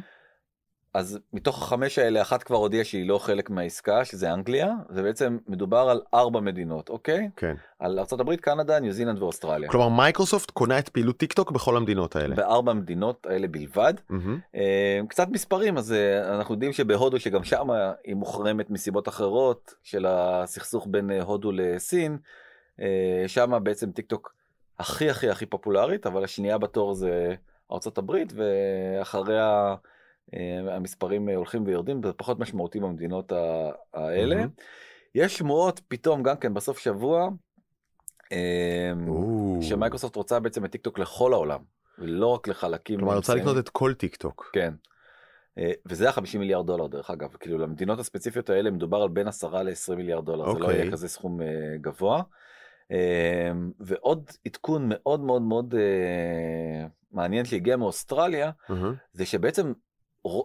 [0.94, 5.78] אז מתוך החמש האלה אחת כבר הודיעה שהיא לא חלק מהעסקה שזה אנגליה ובעצם מדובר
[5.78, 7.54] על ארבע מדינות אוקיי כן.
[7.78, 12.16] על ארה"ב קנדה ניו זילנד ואוסטרליה כלומר מייקרוסופט קונה את פעילות טיק טוק בכל המדינות
[12.16, 12.34] האלה.
[12.34, 13.94] בארבע המדינות האלה בלבד.
[14.54, 17.66] אה, קצת מספרים אז אה, אנחנו יודעים שבהודו שגם שם
[18.04, 22.18] היא מוחרמת מסיבות אחרות של הסכסוך בין אה, הודו לסין
[23.26, 24.34] שם בעצם טיק טוק
[24.78, 27.34] הכי הכי הכי פופולרית אבל השנייה בארצות
[27.98, 29.74] הברית ואחריה
[30.70, 33.32] המספרים אה, הולכים ויורדים זה פחות משמעותי במדינות
[33.94, 34.36] האלה.
[34.36, 34.48] מהמם.
[35.14, 37.28] יש שמועות פתאום גם כן בסוף שבוע
[38.32, 38.92] אה.
[39.60, 41.60] שמייקרוסופט רוצה בעצם את טיק טוק לכל העולם
[41.98, 42.98] ולא רק לחלקים.
[42.98, 43.34] כלומר רוצה.
[43.34, 44.50] לקנות את כל טיק טוק.
[44.52, 44.74] כן.
[45.58, 49.62] אה, וזה ה-50 מיליארד דולר דרך אגב כאילו למדינות הספציפיות האלה מדובר על בין 10
[49.62, 50.80] ל-20 מיליארד דולר זה לא אוקיי.
[50.80, 51.46] יהיה כזה סכום אה,
[51.80, 52.22] גבוה.
[52.92, 58.94] אה, ועוד עדכון מאוד מאוד מאוד אה, מעניין שהגיע מאוסטרליה Mhm.
[59.12, 59.72] זה שבעצם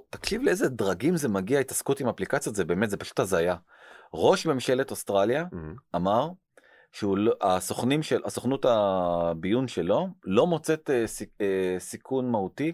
[0.10, 3.56] תקשיב לאיזה דרגים זה מגיע התעסקות עם אפליקציות זה באמת זה פשוט הזיה.
[4.14, 5.76] ראש ממשלת אוסטרליה Mhm.
[5.96, 6.30] אמר
[6.92, 7.34] שהוא לא,
[8.02, 12.72] של הסוכנות הביון שלו לא מוצאת אה, סיק, אה, סיכון מהותי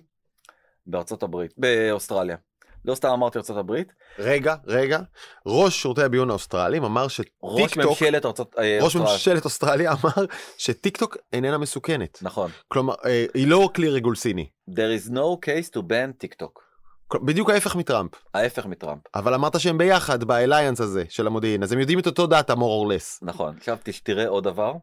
[0.87, 2.37] בארצות הברית באוסטרליה.
[2.85, 4.99] לא סתם אמרתי ארצות הברית רגע רגע
[5.45, 9.13] ראש שירותי הביון האוסטרליים אמר שטיק ראש טוק ממשלת ארצות אה, ראש אוסטרליה.
[9.13, 10.25] ממשלת אוסטרליה אמר
[10.57, 12.19] שטיק טוק איננה מסוכנת.
[12.21, 14.49] נכון כלומר אה, היא לא כלי ריגול סיני.
[14.69, 16.64] there is no case to ban טיק טוק
[17.13, 18.11] בדיוק ההפך מטראמפ.
[18.33, 22.05] ההפך מטראמפ אבל אמרת שהם ביחד ב alliance הזה של המודיעין אז הם יודעים את
[22.05, 23.19] אותו דאטה more or less.
[23.21, 24.73] נכון עכשיו תראה עוד דבר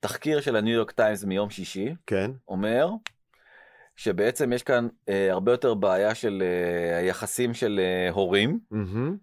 [0.00, 2.30] תחקיר של הניו יורק טיימס מיום שישי כן.
[2.48, 2.88] אומר
[3.96, 9.16] שבעצם יש כאן אה, הרבה יותר בעיה של אה, היחסים של אה, הורים Mhm.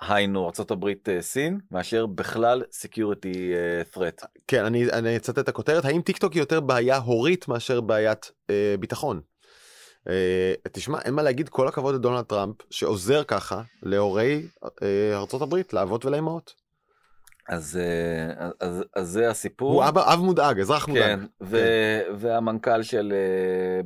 [0.00, 5.84] היינו ארה"ב אה, סין מאשר בכלל security אה, threat כן אני אני אצטט את הכותרת
[5.84, 9.20] האם טיק טוק היא יותר בעיה הורית מאשר בעיית אה, ביטחון.
[10.08, 14.46] אה, תשמע אין מה להגיד כל הכבוד לדונלד טראמפ שעוזר ככה להורי
[14.82, 16.54] אה, הברית לאבות ולאמהות.
[17.48, 19.72] אז, אה, אז, אז זה הסיפור.
[19.72, 21.02] הוא אבא אב מודאג אזרח מודאג.
[21.02, 23.12] כן, ו- והמנכ"ל של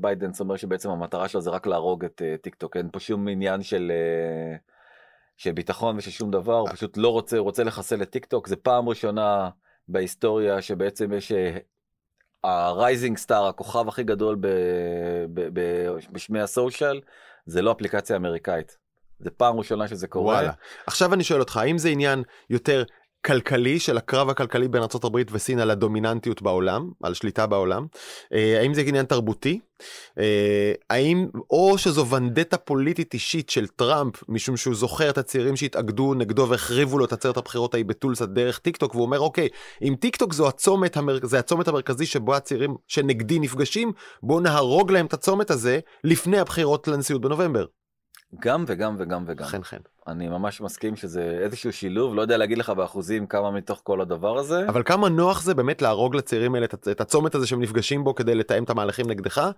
[0.00, 3.62] בייטדאנס אומר שבעצם המטרה שלו זה רק להרוג את טיק טוק אין פה שום עניין
[3.62, 3.92] של
[5.36, 8.48] של ביטחון ושל שום דבר הוא פשוט לא רוצה הוא רוצה לחסל את טיק טוק
[8.48, 9.50] זה פעם ראשונה
[9.88, 11.32] בהיסטוריה שבעצם יש
[12.44, 14.46] ה rising star הכוכב הכי גדול ב-
[15.34, 17.00] ב- ב- בשמי ה social
[17.46, 18.76] זה לא אפליקציה אמריקאית.
[19.18, 20.34] זה פעם ראשונה שזה קורה.
[20.34, 20.52] וואלה.
[20.86, 22.84] עכשיו אני שואל אותך האם זה עניין יותר
[23.24, 27.86] כלכלי של הקרב הכלכלי בין ארה"ב וסין על הדומיננטיות בעולם על שליטה בעולם
[28.32, 29.60] אה, האם זה עניין תרבותי
[30.18, 36.14] אה, האם או שזו ונדטה פוליטית אישית של טראמפ משום שהוא זוכר את הצעירים שהתאגדו
[36.14, 39.48] נגדו והחריבו לו את עצרת הבחירות ההיא בטולסה דרך טיק טוק והוא אומר אוקיי
[39.82, 41.18] אם טיק טוק זו הצומת המר...
[41.22, 46.88] זה הצומת המרכזי שבו הצעירים שנגדי נפגשים בואו נהרוג להם את הצומת הזה לפני הבחירות
[46.88, 47.66] לנשיאות בנובמבר.
[48.40, 49.46] גם וגם וגם וגם.
[49.46, 49.76] חן חן.
[50.08, 54.38] אני ממש מסכים שזה איזשהו שילוב לא יודע להגיד לך באחוזים כמה מתוך כל הדבר
[54.38, 54.68] הזה.
[54.68, 58.34] אבל כמה נוח זה באמת להרוג לצעירים האלה את- הצומת הזה שהם נפגשים בו כדי
[58.34, 59.50] לתאם את המהלכים נגדך.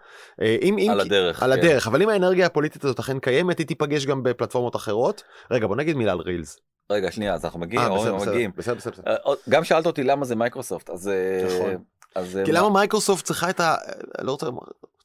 [0.42, 1.42] אה, אם, אם, על הדרך.
[1.42, 1.58] על כן.
[1.58, 5.22] הדרך אבל אם האנרגיה הפוליטית הזאת אכן קיימת היא תיפגש גם בפלטפורמות אחרות.
[5.50, 6.58] רגע בוא נגיד מילה על רילס.
[6.90, 7.82] רגע שנייה אז אנחנו מגיעים.
[7.82, 8.50] אה, או- בסדר, בסדר, מגיעים.
[8.56, 9.10] בסדר, בסדר, בסדר.
[9.12, 11.76] אה, גם שאלת אותי למה זה מייקרוסופט אז אה, נכון.
[12.14, 13.74] אז אה, כי מה- למה מייקרוסופט צריכה את ה...
[14.20, 14.46] לא רוצה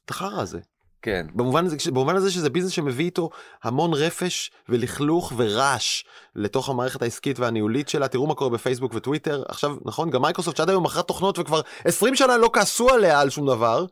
[0.04, 0.58] את החרא הזה.
[1.02, 1.26] כן.
[1.34, 3.30] במובן הזה, במובן הזה שזה ביזנס שמביא איתו
[3.62, 6.04] המון רפש ולכלוך ורעש
[6.36, 8.08] לתוך המערכת העסקית והניהולית שלה.
[8.08, 9.42] תראו מה קורה בפייסבוק וטוויטר.
[9.48, 13.30] עכשיו, נכון, גם מייקרוסופט שעד היום מכרה תוכנות וכבר 20 שנה לא כעסו עליה על
[13.30, 13.86] שום דבר,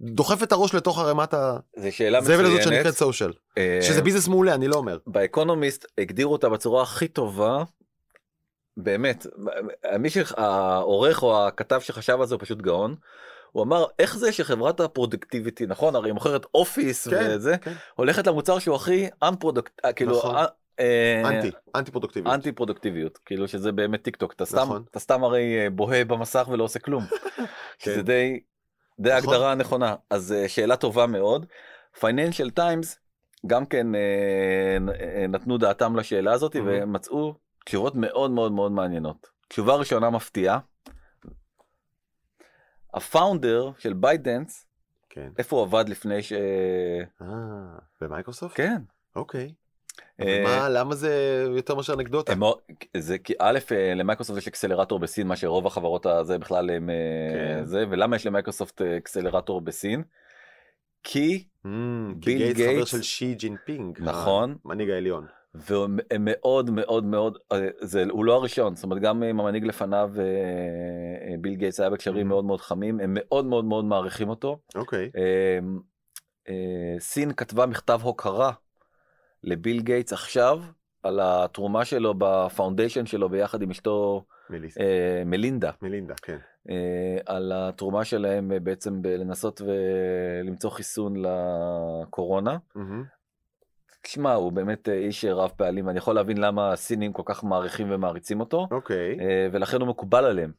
[0.00, 2.62] דוחף את הראש לתוך ערימת הזבל הזאת.
[2.62, 3.32] שנקראת social.
[3.58, 4.98] אה, שזה ביזנס מעולה, אני לא אומר.
[5.06, 7.64] באקונומיסט הגדירו אותה בצורה הכי טובה.
[8.76, 9.26] באמת,
[9.98, 12.94] מי שהעורך או הכתב שחשב על זה הוא פשוט גאון.
[13.56, 17.72] הוא אמר איך זה שחברת ה productivity נכון הרי מוכרת אופיס כן, וזה כן.
[17.94, 20.36] הולכת למוצר שהוא הכי unproduct כאילו נכון.
[20.36, 20.44] אה,
[20.80, 22.34] אה, אנטי, אנטי פרודוקטיביות.
[22.34, 24.84] אנטי פרודוקטיביות כאילו שזה באמת טיק טוק אתה סתם נכון.
[24.90, 27.04] אתה סתם הרי אה, בוהה במסך ולא עושה כלום.
[27.78, 28.02] שזה כן.
[28.02, 28.40] די
[29.00, 29.34] די נכון.
[29.34, 31.46] הגדרה נכונה אז אה, שאלה טובה מאוד.
[32.00, 32.98] פייננשל טיימס
[33.46, 34.00] גם כן אה,
[35.00, 36.58] אה, נתנו דעתם לשאלה הזאת Mhm.
[36.64, 37.34] ומצאו
[37.66, 39.26] תשובות מאוד מאוד מאוד מעניינות.
[39.48, 40.58] תשובה ראשונה מפתיעה.
[42.96, 44.66] ה founder של בייטדאנס
[45.10, 45.28] כן.
[45.38, 46.32] איפה הוא עבד לפני ש...
[47.22, 47.26] אה,
[48.00, 48.56] במייקרוסופט?
[48.56, 48.82] כן.
[49.16, 49.52] אוקיי.
[50.20, 51.12] אה, מה, למה זה
[51.56, 52.32] יותר מאשר אנקדוטה?
[52.96, 56.94] זה כי א' אה, למייקרוסופט יש אקסלרטור בסין מה שרוב החברות הזה בכלל הם אה,
[57.34, 57.64] כן.
[57.64, 60.02] זה ולמה יש למייקרוסופט אקסלרטור בסין.
[61.02, 63.98] כי אמ, כי ביל גייטס חבר גייטס- של שי ג'ינפינג.
[64.00, 64.56] נכון.
[64.64, 65.26] המנהיג העליון.
[65.70, 69.64] והם הם מאוד מאוד מאוד אה, זה הוא לא הראשון זאת אומרת גם עם המנהיג
[69.64, 72.28] לפניו אה, אה, ביל גייטס היה בקשרים Mhm.
[72.28, 74.58] מאוד מאוד חמים הם מאוד מאוד מאוד מעריכים אותו.
[74.74, 75.10] אוקיי.
[75.16, 75.58] אה,
[76.98, 78.52] סין כתבה מכתב הוקרה
[79.44, 80.60] לביל גייטס עכשיו
[81.02, 84.76] על התרומה שלו ב foundation שלו ביחד עם אשתו מליס-
[85.26, 86.36] מלינדה מלינדה, כן.
[87.26, 92.56] על התרומה שלהם בעצם בלנסות ולמצוא חיסון לקורונה.
[92.74, 93.04] Mhm.
[94.06, 97.86] תשמע הוא באמת אה, איש רב פעלים אני יכול להבין למה הסינים כל כך מעריכים
[97.90, 99.20] ומעריצים אותו אוקיי.
[99.20, 100.52] אה, ולכן הוא מקובל עליהם.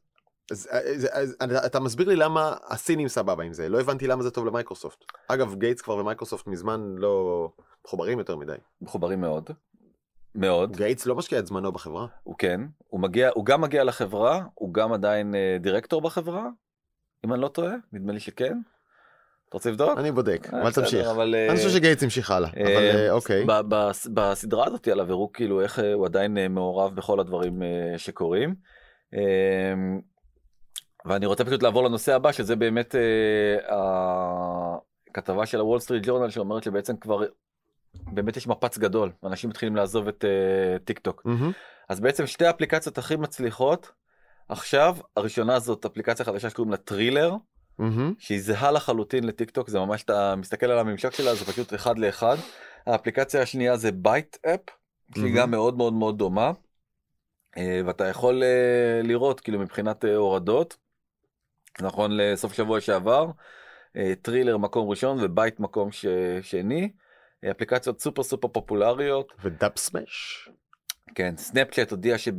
[0.52, 4.24] אז, אז, אז אתה- אתה מסביר לי למה הסינים סבבה עם זה, לא הבנתי למה
[4.24, 5.04] זה טוב למייקרוסופט.
[5.28, 7.50] אגב, גייטס כבר ומייקרוסופט מזמן לא
[7.86, 8.56] מחוברים יותר מדי.
[8.82, 9.50] מחוברים מאוד.
[10.36, 12.08] מאוד גייטס לא משקיע את זמנו בחברה.
[12.24, 16.48] הוא כן הוא מגיע הוא גם מגיע לחברה הוא גם עדיין אה, דירקטור בחברה
[17.26, 18.58] אם אני לא טועה נדמה לי שכן.
[19.50, 19.98] אתה רוצה לבדוק?
[19.98, 21.08] אני בודק, אה, אבל תמשיך.
[21.08, 23.46] אה, אני חושב שגייטס המשיך הלאה, אבל אה, אה, אוקיי.
[24.14, 28.56] בסדרה הזאת עליו הראו כאילו איך אה, הוא עדיין אה, מעורב בכל הדברים אה, שקורים.
[29.14, 29.20] אה,
[31.06, 33.78] ואני רוצה פשוט לעבור לנושא הבא שזה באמת אה,
[35.10, 37.24] הכתבה של הוול סטריט ג'ורנל שאומרת שבעצם כבר
[37.94, 41.28] באמת יש מפץ גדול אנשים מתחילים לעזוב את אה, טיק טוק.
[41.90, 43.92] אז בעצם שתי האפליקציות הכי מצליחות
[44.50, 47.34] עכשיו הראשונה זאת אפליקציה חדשה שקוראים לה טרילר
[47.80, 48.14] Mhm.
[48.20, 52.00] שהיא זהה לחלוטין לטיק טוק זה ממש אתה מסתכל על הממשק שלה זה פשוט אחד
[52.00, 52.36] לאחד.
[52.86, 54.60] האפליקציה השנייה זה בייט app
[55.14, 55.38] שהיא Mhm.
[55.38, 56.52] גם מאוד מאוד מאוד דומה.
[57.58, 60.78] אה, ואתה יכול אה, לראות כאילו מבחינת אה, הורדות.
[61.82, 63.32] נכון לסוף שבוע שעבר
[64.22, 66.06] טרילר מקום ראשון ובייט מקום ש...
[66.42, 66.92] שני.
[67.52, 69.34] אפליקציות סופר סופר פופולריות.
[69.44, 70.50] ודאב סמאש.
[71.16, 72.34] כן, סנאפצ'אט הודיע שהיא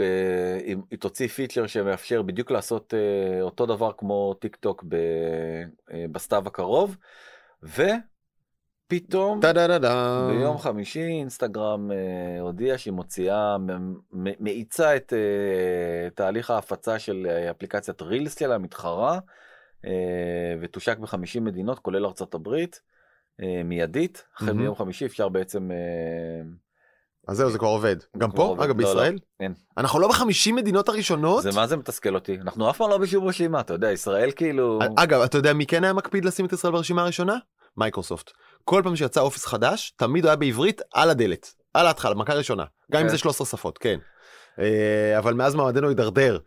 [1.01, 4.95] תוציא פיצ'ר שמאפשר בדיוק לעשות אה, אותו דבר כמו טיק טוק ב,
[5.93, 6.97] אה, בסתיו הקרוב,
[7.63, 10.29] ופתאום טה דה דה דה.
[10.31, 13.57] ביום חמישי אינסטגרם אה, הודיעה שהיא מוציאה,
[14.13, 19.19] מאיצה את אה, תהליך ההפצה של אה, אפליקציית רילס שלה, המתחרה,
[19.85, 22.81] אה, ותושק ב-50 מדינות כולל ארצות הברית,
[23.43, 24.59] אה, מיידית, החל מהמם.
[24.59, 25.71] מיום חמישי אפשר בעצם...
[25.71, 26.43] אה,
[27.29, 27.97] אז זהו, זה כבר עובד.
[28.19, 28.43] גם פה?
[28.43, 28.62] עובד.
[28.64, 29.19] אגב, לא, לא, בישראל?
[29.41, 29.55] אין.
[29.77, 31.43] אנחנו לא בחמישים מדינות הראשונות?
[31.43, 34.79] זה מה זה מתסכל אותי אנחנו אף פעם לא בשום רשימה אתה יודע ישראל כאילו
[34.97, 37.37] אגב, אתה יודע מי כן היה מקפיד לשים את ישראל ברשימה הראשונה?
[37.77, 38.31] מייקרוסופט.
[38.64, 41.55] כל פעם שיצא אופיס חדש, תמיד היה בעברית על הדלת.
[41.75, 42.64] על ההתחלה, מכה ראשונה.
[42.93, 43.12] גם אם כן.
[43.12, 43.99] זה 13 שפות, כן.
[44.59, 46.38] אה, אבל מאז מעמדנו הידרדר,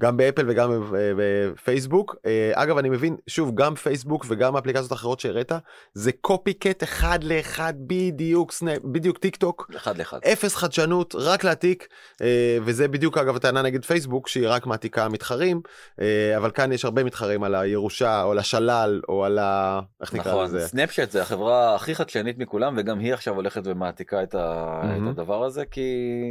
[0.00, 2.16] גם באפל וגם ב- בפייסבוק.
[2.26, 5.52] אה, אגב, אני מבין, שוב, גם פייסבוק וגם האפליקציות האחרות שהראית,
[5.94, 9.70] זה copycat אחד לאחד בדיוק, סנאפ, בדיוק טיק טוק.
[9.76, 11.88] אחד לאחד אפס חדשנות, רק להעתיק,
[12.22, 15.60] אה, וזה בדיוק אגב הטענה נגד פייסבוק שהיא רק מעתיקה מתחרים,
[16.00, 19.80] אה, אבל כאן יש הרבה מתחרים על הירושה או על השלל או על ה...
[20.00, 20.60] איך נקרא נכון לזה?
[20.60, 24.80] סנאפצ'ט זה החברה הכי חדשנית מכולם וגם היא עכשיו הולכת ומעתיקה את, ה...
[24.84, 25.10] מהמם.
[25.10, 25.80] את הדבר הזה כי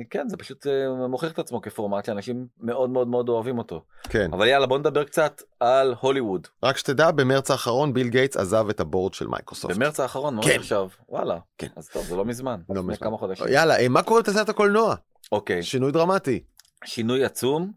[0.09, 4.33] כן זה פשוט אה, מוכיח את עצמו כפורמט שאנשים מאוד מאוד מאוד אוהבים אותו כן.
[4.33, 8.79] אבל יאללה בוא נדבר קצת על הוליווד רק שתדע, במרץ האחרון ביל גייטס עזב את
[8.79, 9.75] ה board של מייקרוסופט.
[9.75, 10.59] במרץ האחרון ממש כן.
[10.59, 11.67] עכשיו וואלה כן.
[11.75, 12.95] אז טוב זה לא מזמן לא מזמן.
[12.95, 14.95] כמה חודשים יאללה, אה, מה קורה בתעשיית הקולנוע?
[15.31, 16.43] אוקיי שינוי דרמטי.
[16.85, 17.71] שינוי עצום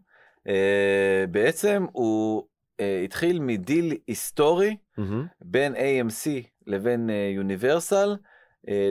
[0.47, 2.43] אה, בעצם הוא
[2.79, 5.27] אה, התחיל מדיל היסטורי מהמם.
[5.41, 6.29] בין AMC
[6.67, 8.15] לבין יוניברסל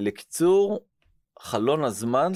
[0.00, 0.80] לקיצור
[1.40, 2.34] חלון הזמן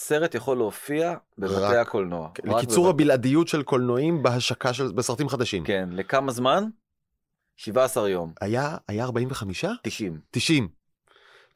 [0.00, 2.26] שהסרט יכול להופיע בבתי רק- הקולנוע.
[2.28, 4.88] רק לקיצור בבתי- הבלעדיות של קולנועים בהשקה של...
[4.92, 5.64] בסרטים חדשים.
[5.64, 6.64] כן, לכמה זמן?
[7.56, 9.64] 17 יום, היה, היה 45?
[9.82, 10.18] 90.
[10.30, 10.68] 90.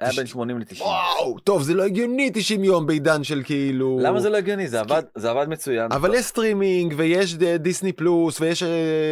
[0.00, 0.80] היה תש- בין 80 ל-90.
[0.82, 3.98] וואו, טוב, זה לא הגיוני 90 יום בעידן של כאילו...
[4.02, 4.68] למה זה לא הגיוני?
[4.68, 5.92] זה עבד, זה עבד מצוין.
[5.92, 8.68] אבל יש סטרימינג ויש ד- דיסני פלוס ויש אה,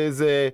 [0.07, 0.49] איזה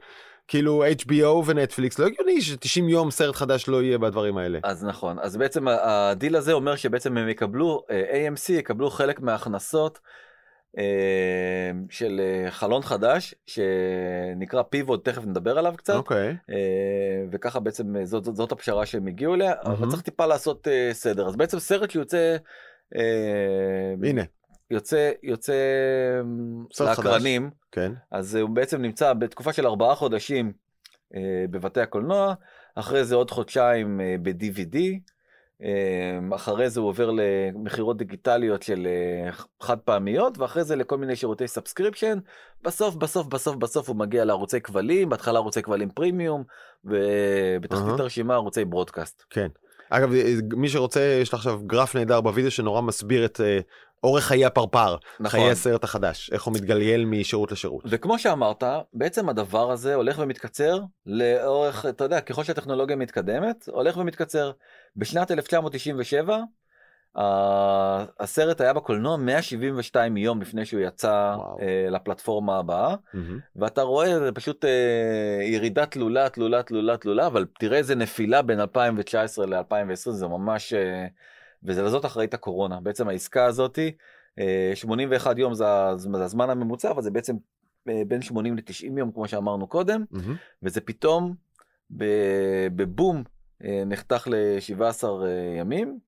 [0.48, 4.58] כאילו HBO ונטפליקס, לא הגיוני ש-90 יום סרט חדש לא יהיה בדברים האלה.
[4.62, 10.00] אז נכון, אז בעצם הדיל הזה אומר שבעצם הם יקבלו, אה, AMC יקבלו חלק מההכנסות
[10.78, 15.94] אה, של אה, חלון חדש שנקרא PVOD, תכף נדבר עליו קצת.
[15.94, 16.36] אוקיי.
[16.50, 19.90] אה, וככה בעצם זאת, זאת, זאת הפשרה שהם הגיעו אליה, אבל מהמם.
[19.90, 21.28] צריך טיפה לעשות סדר.
[21.28, 22.36] אז בעצם סרט שיוצא,
[24.04, 24.22] הנה,
[24.70, 26.98] יוצא, יוצא אה, חדש.
[26.98, 27.92] לאקרנים, כן.
[28.10, 30.52] אז הוא בעצם נמצא בתקופה של ארבעה חודשים
[31.14, 32.34] אה, בבתי הקולנוע,
[32.74, 34.76] אחרי זה עוד חודשיים אה, ב-DVD,
[35.62, 41.16] אה, אחרי זה הוא עובר למכירות דיגיטליות של אה, חד פעמיות, ואחרי זה לכל מיני
[41.16, 42.18] שירותי subscription.
[42.62, 46.44] בסוף, בסוף, בסוף, בסוף הוא מגיע לערוצי כבלים, בהתחלה ערוצי כבלים פרימיום,
[46.84, 47.96] ובתחתית אהה.
[47.98, 49.24] הרשימה ערוצי broadcast.
[49.30, 49.48] כן.
[49.90, 50.10] אגב,
[50.56, 53.58] מי שרוצה, יש לך עכשיו גרף נהדר בווידאו שנורא מסביר את אה,
[54.04, 55.40] אורך חיי הפרפר, נכון.
[55.40, 57.84] חיי הסרט החדש, איך הוא מתגלגל משירות לשירות.
[57.88, 64.52] וכמו שאמרת, בעצם הדבר הזה הולך ומתקצר לאורך, אתה יודע, ככל שהטכנולוגיה מתקדמת, הולך ומתקצר.
[64.96, 66.38] בשנת 1997,
[68.20, 71.36] הסרט היה בקולנוע 172 יום לפני שהוא יצא.
[71.60, 73.38] אה, לפלטפורמה הבאה, מהמם.
[73.56, 78.60] ואתה רואה זה פשוט אה, ירידה תלולה, תלולה, תלולה, תלולה, אבל תראה איזה נפילה בין
[78.60, 80.72] 2019 ל-2020, זה ממש...
[80.72, 81.06] אה,
[81.62, 82.80] וזה לזאת אחראית הקורונה.
[82.80, 83.92] בעצם העסקה הזאתי,
[84.38, 85.64] אה, 81 יום זה
[85.96, 87.36] זה הזמן הממוצע, אבל זה בעצם
[87.86, 90.36] בין 80 ל-90 יום, כמו שאמרנו קודם, מהמם.
[90.62, 91.34] וזה פתאום
[92.76, 93.22] בבום
[93.86, 95.04] נחתך ל-17
[95.58, 96.07] ימים.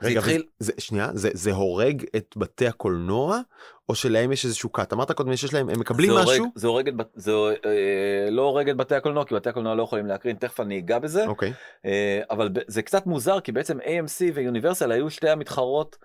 [0.00, 3.40] זה רגע, התחיל, זה, שנייה, זה, זה הורג את בתי הקולנוע,
[3.88, 4.92] או שלהם יש איזשהו קאט?
[4.92, 6.46] אמרת קודם שיש להם, הם מקבלים זה הורג- משהו?
[6.54, 7.32] זה הורג את, זה
[7.64, 10.98] אה, לא הורג את בתי הקולנוע, כי בתי הקולנוע לא יכולים להקרין, תכף אני אגע
[10.98, 11.26] בזה.
[11.26, 11.52] אוקיי.
[11.84, 15.96] אה, אבל זה קצת מוזר כי בעצם AMC ויוניברסל היו שתי המתחרות.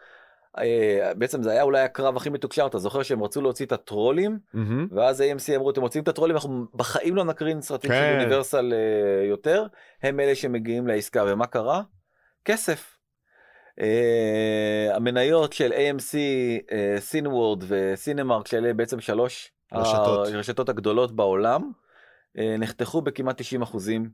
[0.58, 4.39] אה, בעצם זה היה אולי הקרב הכי מתוקשר אתה זוכר שהם רצו להוציא את הטרולים
[4.54, 4.88] מהמם.
[4.91, 8.17] ואז AMC אמרו אתם מוצאים את הטרולים אנחנו בחיים לא נקרין סרטים של כן.
[8.19, 9.65] יוניברסל אה, יותר
[10.04, 11.82] הם אלה שמגיעים לעסקה ומה קרה?
[12.45, 12.95] כסף.
[13.80, 16.15] אה, המניות של AMC,
[16.99, 20.28] סינוורד וסינמרק שאלה בעצם שלוש רשתות.
[20.28, 21.71] הרשתות הגדולות בעולם
[22.38, 24.10] אה, נחתכו בכמעט 90 אחוזים.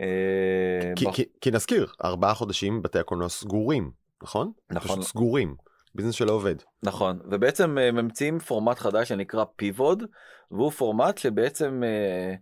[0.00, 3.90] אה, כי, ב- כי, כי נזכיר, ארבעה חודשים בתי הקולנוע סגורים,
[4.22, 4.52] נכון?
[4.70, 4.90] נכון.
[4.90, 5.54] פשוט סגורים,
[5.94, 6.54] ביזנס שלא עובד.
[6.82, 10.02] נכון ובעצם ממציאים פורמט חדש שנקרא פיבוד
[10.50, 12.34] והוא פורמט שבעצם אה,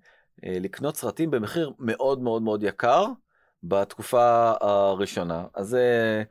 [0.44, 3.06] אה, לקנות סרטים במחיר מאוד מאוד מאוד יקר
[3.62, 6.22] בתקופה הראשונה אז אה,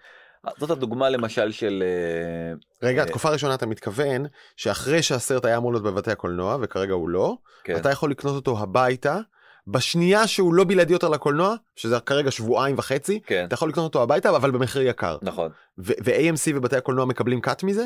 [0.58, 5.72] זאת הדוגמה למשל של אה, רגע, אה, התקופה הראשונה אתה מתכוון שאחרי שהסרט היה אמור
[5.72, 9.20] להיות בבתי הקולנוע וכרגע הוא לא, כן, אתה יכול לקנות אותו הביתה.
[9.68, 14.04] בשנייה שהוא לא בלעדי יותר לקולנוע, שזה כרגע שבועיים וחצי, כן אתה יכול לקנות אותו
[14.04, 15.18] הביתה אבל במחיר יקר.
[15.22, 17.86] נכון ו-AMC ובתי הקולנוע מקבלים קאט מזה?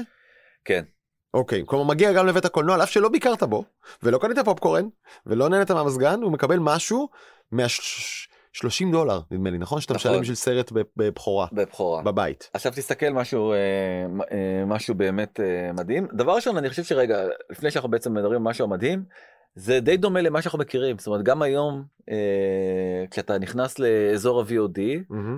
[0.65, 0.83] כן
[1.33, 3.65] אוקיי, כלומר מגיע גם לבית הקולנוע, על אף שלא ביקרת בו,
[4.03, 4.87] ולא קנית פופקורן,
[5.25, 7.09] ולא נהנית מהמזגן, הוא מקבל משהו
[8.63, 9.81] מה-30 דולר, נדמה לי, נכון?
[9.81, 10.11] שאתה נכון.
[10.11, 12.01] משלם בשביל סרט בבכורה, בבכורה.
[12.03, 12.49] בבית.
[12.53, 13.57] עכשיו תסתכל משהו אה,
[14.31, 17.17] אה, משהו באמת אה, מדהים דבר ראשון אני חושב שרגע
[17.49, 19.03] לפני שאנחנו בעצם מדברים משהו מדהים
[19.55, 22.15] זה די דומה למה שאנחנו מכירים זאת אומרת גם היום אה,
[23.11, 24.79] כשאתה נכנס לאזור ה-VOD.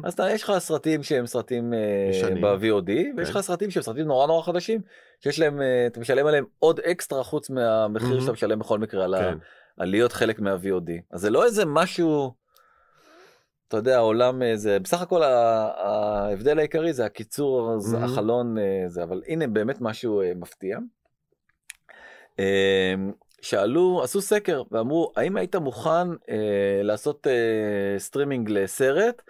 [0.03, 2.29] אז אתה, יש לך סרטים שהם סרטים אה.
[2.41, 4.81] ב-VOD ויש לך סרטים שהם סרטים נורא נורא חדשים
[5.23, 8.19] שיש להם אה, אתה משלם עליהם עוד אקסטרה חוץ מהמחיר.
[8.19, 9.37] שאתה משלם בכל מקרה על, ה- כן.
[9.77, 12.40] על להיות חלק מה-VOD אז זה לא איזה משהו.
[13.71, 18.11] אתה יודע העולם אה, זה בסך הכל ההבדל העיקרי זה הקיצור זה מהמם.
[18.13, 20.77] החלון אה, זה אבל הנה באמת משהו אה, מפתיע.
[23.41, 26.35] שאלו עשו סקר ואמרו האם היית מוכן אה,
[26.83, 27.33] לעשות אה,
[27.99, 29.21] סטרימינג לסרט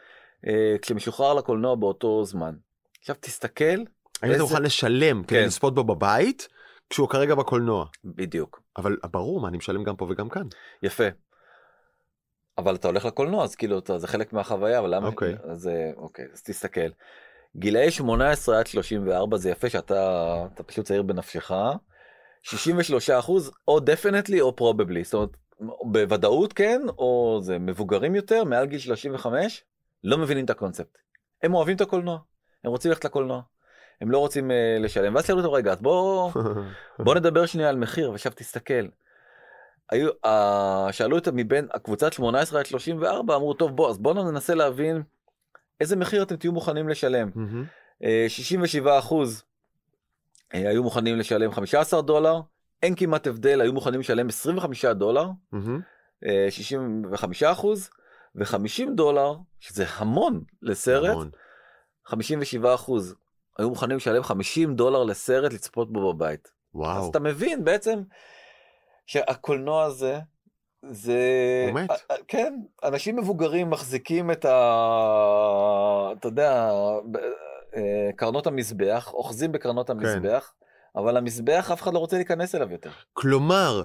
[0.48, 2.54] אה, כשמשוחרר לקולנוע באותו זמן.
[3.00, 3.84] עכשיו תסתכל האם
[4.24, 5.46] איזה- אתה מוכן לשלם כדי כן.
[5.46, 6.48] לצפות בו בבית,
[6.90, 7.86] כשהוא כרגע בקולנוע?
[8.06, 10.48] בדיוק אבל ברור, מה, אני משלם גם פה וגם כאן.
[10.84, 11.04] יפה.
[12.58, 15.36] אבל אתה הולך לקולנוע אז כאילו אתה, זה חלק מהחוויה אבל למה אוקיי.
[15.44, 16.90] אז אה, אוקיי אז תסתכל.
[17.56, 21.52] גילאי 18 עד 34 זה יפה שאתה אתה פשוט צעיר בנפשך.
[22.44, 25.38] 63 אחוז או definitely או probably זאת אומרת
[25.84, 29.64] בוודאות כן או זה מבוגרים יותר מעל גיל 35
[30.04, 30.98] לא מבינים את הקונספט.
[31.44, 32.20] הם אוהבים את הקולנוע
[32.64, 33.42] הם רוצים ללכת לקולנוע.
[34.02, 36.32] הם לא רוצים אה, לשלם ואז שאלו אותם רגע אז בוא
[37.06, 38.86] בוא נדבר שנייה על מחיר ועכשיו תסתכל.
[39.92, 44.56] היו uh, שאלו אותם מבין הקבוצת 18 עד 34 אמרו טוב בוא אז בוא ננסה
[44.56, 45.04] להבין
[45.82, 47.30] איזה מחיר אתם תהיו מוכנים לשלם.
[48.04, 49.44] אה, 67 אחוז
[50.54, 52.42] אה, היו מוכנים לשלם 15 דולר
[52.84, 55.30] אין כמעט הבדל היו מוכנים לשלם 25 דולר.
[56.26, 57.90] אה, 65 אחוז
[58.36, 61.30] ו-50 דולר, שזה המון לסרט, המון.
[62.06, 63.16] 57 אחוז
[63.58, 66.48] היו מוכנים לשלם 50 דולר לסרט לצפות בו בבית.
[66.48, 67.12] אז וואו.
[67.12, 68.02] אתה מבין בעצם
[69.12, 70.20] שהקולנוע הזה
[70.84, 71.20] זה
[71.72, 71.92] הוא מת.
[71.92, 72.54] א- א- כן
[72.84, 74.52] אנשים מבוגרים מחזיקים את ה...
[76.20, 76.70] אתה יודע
[77.76, 79.98] אה, קרנות המזבח אוחזים בקרנות כן.
[79.98, 80.54] המזבח
[80.96, 82.90] אבל המזבח אף אחד לא רוצה להיכנס אליו יותר.
[83.14, 83.84] כלומר,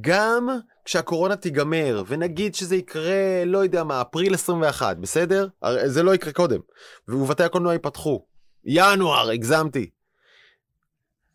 [0.00, 0.48] גם
[0.84, 5.48] כשהקורונה תיגמר, ונגיד שזה יקרה, לא יודע מה, אפריל 21, בסדר?
[5.84, 6.60] זה לא יקרה קודם.
[7.08, 8.26] ובתי הקולנוע ייפתחו.
[8.64, 9.90] ינואר, הגזמתי.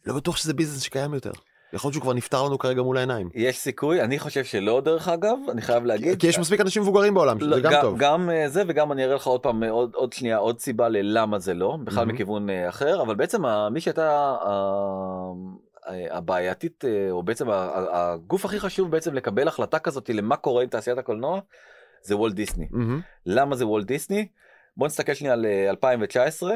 [0.05, 1.31] לא בטוח שזה ביזנס שקיים יותר.
[1.73, 3.29] יכול להיות שהוא כבר נפתר לנו כרגע מול העיניים.
[3.33, 6.19] יש סיכוי אני חושב שלא דרך אגב אני חייב להגיד.
[6.19, 7.97] כי יש מספיק אנשים מבוגרים בעולם, לא, שזה גם טוב.
[7.97, 11.39] גם אה, זה וגם אני אראה לך עוד פעם עוד, עוד שנייה עוד סיבה ללמה
[11.39, 12.13] זה לא בכלל מהמם.
[12.13, 13.41] מכיוון אה, אחר אבל בעצם
[13.71, 17.47] מי שהייתה אה, הבעייתית או בעצם
[17.91, 21.39] הגוף הכי חשוב בעצם לקבל החלטה כזאת למה קורה עם תעשיית הקולנוע
[22.01, 22.67] זה וולט דיסני.
[22.71, 23.01] מהמם.
[23.25, 24.27] למה זה וולט דיסני?
[24.77, 26.53] בוא נסתכל שנייה על אה, 2019.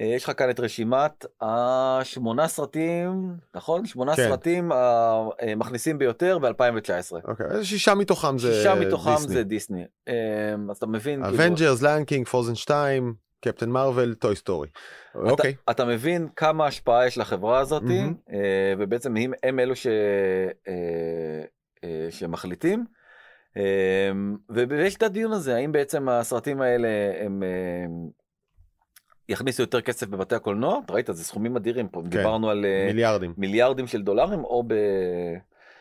[0.00, 4.28] אה, יש לך כאן את רשימת השמונה סרטים נכון שמונה כן.
[4.28, 7.28] סרטים המכניסים ביותר ב-2019.
[7.28, 9.34] אוקיי, שישה מתוכם זה שישה מתוכם דיסני.
[9.34, 9.84] זה דיסני.
[10.70, 14.68] אז אתה מבין, Avengers, Lion King, Frozen 2, Captain Marvel, Toy Story.
[15.14, 15.54] אוקיי.
[15.70, 17.82] אתה מבין כמה השפעה יש לחברה הזאת.
[18.32, 20.72] אה, ובעצם הם, הם אלו ש, אה,
[21.84, 22.84] אה, שמחליטים.
[24.50, 26.88] ויש את הדיון הזה, האם בעצם הסרטים האלה
[27.20, 27.86] הם אה,
[29.28, 30.80] יכניסו יותר כסף בבתי הקולנוע?
[30.84, 33.34] אתה ראית, זה סכומים אדירים פה, דיברנו על אה, מיליארדים.
[33.36, 34.74] מיליארדים של דולרים, או ב...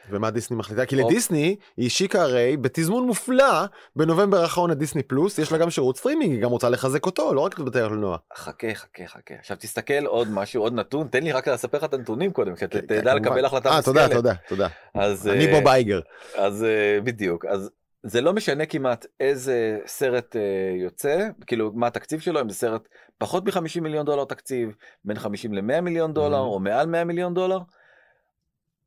[0.10, 0.86] ומה דיסני מחליטה?
[0.86, 3.66] כי או- לדיסני היא השיקה הרי בתזמון מופלא
[3.96, 7.34] בנובמבר האחרון את דיסני פלוס יש לה גם שירות סטרימינג היא גם רוצה לחזק אותו
[7.34, 8.18] לא רק את בתי הקולנוע.
[8.36, 11.94] חכה חכה חכה עכשיו תסתכל עוד משהו עוד נתון תן לי רק לספר לך את
[11.94, 13.16] הנתונים קודם שאתה כן.
[13.16, 14.10] לקבל החלטה אה תודה.
[14.10, 14.68] תודה תודה.
[14.96, 16.00] אני אה, בוב אייגר.
[16.36, 17.70] אז אה, בדיוק אז
[18.04, 20.42] זה לא משנה כמעט איזה סרט אה,
[20.82, 22.88] יוצא כאילו מה התקציב שלו אם זה סרט
[23.18, 24.76] פחות מ-50 מיליון דולר תקציב
[25.06, 26.46] בין 50 ל-100 מיליון דולר Mhm.
[26.46, 27.60] או מעל 100 מיליון דולר.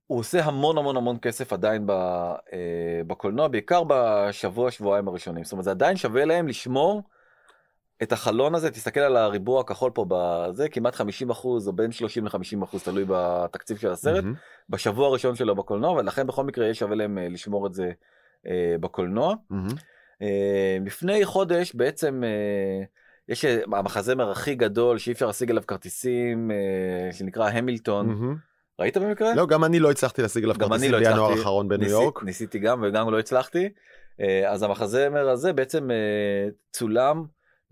[0.06, 5.52] הוא עושה המון המון המון כסף עדיין ב, אה, בקולנוע בעיקר בשבוע שבועיים הראשונים זאת
[5.52, 7.02] אומרת זה עדיין שווה להם לשמור
[8.02, 12.24] את החלון הזה תסתכל על הריבוע הכחול פה בזה כמעט 50 אחוז או בין 30
[12.24, 14.34] ל-50 אחוז תלוי בתקציב של הסרט מהמם.
[14.68, 17.90] בשבוע הראשון שלו בקולנוע ולכן בכל מקרה יהיה שווה להם אה, לשמור את זה
[18.80, 19.34] בקולנוע.
[19.50, 19.68] מהמם.
[20.22, 22.84] אה, לפני חודש בעצם אה,
[23.28, 28.36] יש אה, המחזמר הכי גדול שאי אפשר להשיג עליו כרטיסים אה, שנקרא המילטון מהמם.
[28.80, 29.34] ראית במקרה?
[29.34, 31.30] לא גם אני לא הצלחתי להשיג עליו כרטיסים לא בינואר.
[31.30, 32.22] האחרון בניו ניסי- יורק.
[32.22, 33.68] ניסיתי גם וגם לא הצלחתי.
[34.20, 35.96] אה, אז המחזמר הזה בעצם אה,
[36.72, 37.24] צולם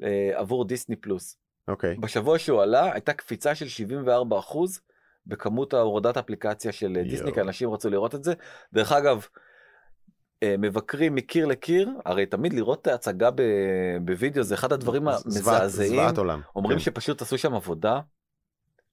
[0.03, 1.37] אה, עבור דיסני פלוס.
[1.68, 1.97] אוקיי.
[1.97, 4.81] בשבוע שהוא עלה הייתה קפיצה של 74 אחוז
[5.27, 7.33] בכמות ההורדת אפליקציה של אה, דיסני.
[7.33, 8.33] כי אנשים רצו לראות את זה.
[8.72, 9.27] דרך אגב.
[10.43, 13.30] אה, מבקרים מקיר לקיר הרי תמיד לראות את ההצגה
[14.01, 16.41] בווידאו זה אחד הדברים המזעזעים זוועת עולם.
[16.57, 16.85] אומרים כן.
[16.85, 18.01] שפשוט עשו שם עבודה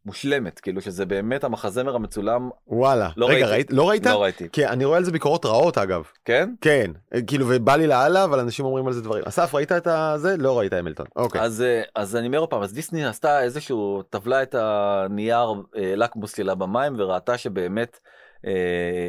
[0.06, 3.10] מושלמת כאילו שזה באמת המחזמר המצולם וואלה.
[3.18, 3.52] לא רגע ראיתי.
[3.52, 3.72] ראית?
[3.74, 4.06] לא ראית?
[4.06, 6.04] לא ראיתי כי אני רואה על זה ביקורות רעות אגב.
[6.26, 6.92] כן כן.
[7.28, 9.24] כאילו ובא לי לאללה אבל אנשים אומרים על זה דברים.
[9.28, 10.38] אסף ראית את הזה?
[10.38, 11.06] לא ראית המילטון.
[11.16, 11.42] אוקיי.
[11.42, 15.94] אז אה, אז אני אומר עוד פעם אז דיסני עשתה איזשהו טבלה את הנייר אה,
[15.96, 18.21] לקמוס שלה במים וראתה שבאמת אה,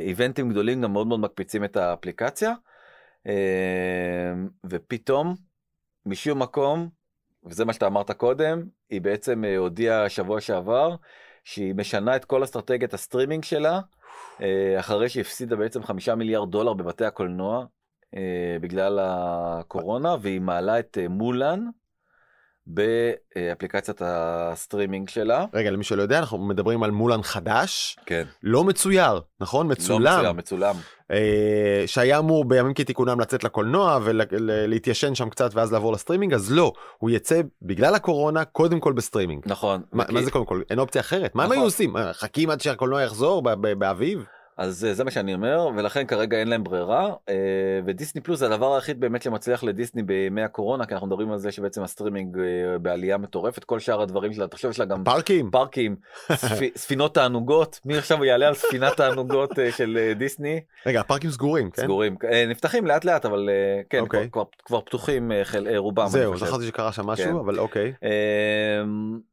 [0.07, 2.55] איבנטים גדולים גם מאוד מאוד מקפיצים את האפליקציה
[3.27, 4.33] אה,
[4.67, 5.35] ופתאום
[6.07, 6.89] משום מקום
[7.45, 10.97] וזה מה שאתה אמרת קודם היא בעצם אה, הודיעה שבוע שעבר
[11.45, 13.81] שהיא משנה את כל אסטרטגיית הסטרימינג שלה
[14.41, 17.67] אה, אחרי שהפסידה בעצם חמישה מיליארד דולר בבתי הקולנוע
[18.17, 21.67] אה, בגלל הקורונה והיא מעלה את אה, מולן
[22.67, 25.45] באפליקציית הסטרימינג שלה.
[25.55, 28.25] רגע למי שלא יודע אנחנו מדברים על מולן חדש כן.
[28.43, 30.75] לא מצויר נכון לא מצולם מצוין, מצולם.
[31.11, 36.73] אה, שהיה אמור בימים כתיקונם לצאת לקולנוע ולהתיישן שם קצת ואז לעבור לסטרימינג אז לא
[36.99, 39.43] הוא יצא בגלל הקורונה קודם כל בסטרימינג.
[39.47, 39.83] נכון.
[39.93, 41.59] מה, וכי- מה זה קודם כל אין אופציה אחרת מה הם נכון.
[41.59, 43.43] היו עושים אה, חכים עד שהקולנוע יחזור
[43.79, 44.25] באביב
[44.57, 47.35] אז אה, זה מה שאני אומר ולכן כרגע אין להם ברירה אה,
[47.85, 51.53] ודיסני פלוס זה הדבר היחיד באמת שמצליח לדיסני בימי הקורונה כי אנחנו מדברים על זה
[51.53, 55.97] שבעצם הסטרימינג אה, בעלייה מטורפת כל שאר הדברים שלה תחשוב יש לה גם פארקים פארקים
[56.33, 61.83] ספ- ספינות תענוגות מי עכשיו יעלה על ספינת תענוגות של דיסני רגע הפארקים סגורים כן
[61.83, 62.17] סגורים
[62.49, 63.49] נפתחים לאט לאט אבל
[63.91, 64.31] כן אוקיי.
[64.31, 65.33] כבר, כבר, כבר פתוחים
[65.77, 66.37] רובם זהו.
[66.37, 67.37] זכרתי שקרה שם משהו כן.
[67.37, 69.32] אבל אוקיי אמ,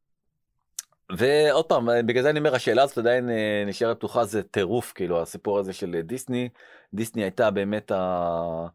[1.16, 5.22] ועוד פעם בגלל זה אני אומר השאלה הזאת עדיין אה, נשארת פתוחה זה טירוף כאילו
[5.22, 6.48] הסיפור הזה של אה, דיסני
[6.94, 8.66] דיסני הייתה באמת ה...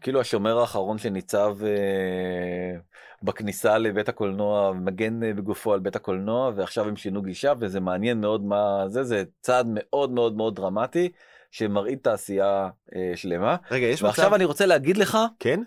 [0.00, 2.78] כאילו השומר האחרון שניצב אה,
[3.22, 8.20] בכניסה לבית הקולנוע מגן אה, בגופו על בית הקולנוע ועכשיו הם שינו גישה וזה מעניין
[8.20, 11.08] מאוד מה זה זה צעד מאוד מאוד מאוד דרמטי
[11.50, 13.56] שמרעיד תעשייה אה, שלמה.
[13.70, 14.04] רגע, יש מצב...
[14.04, 15.60] ועכשיו אני רוצה להגיד לך, כן?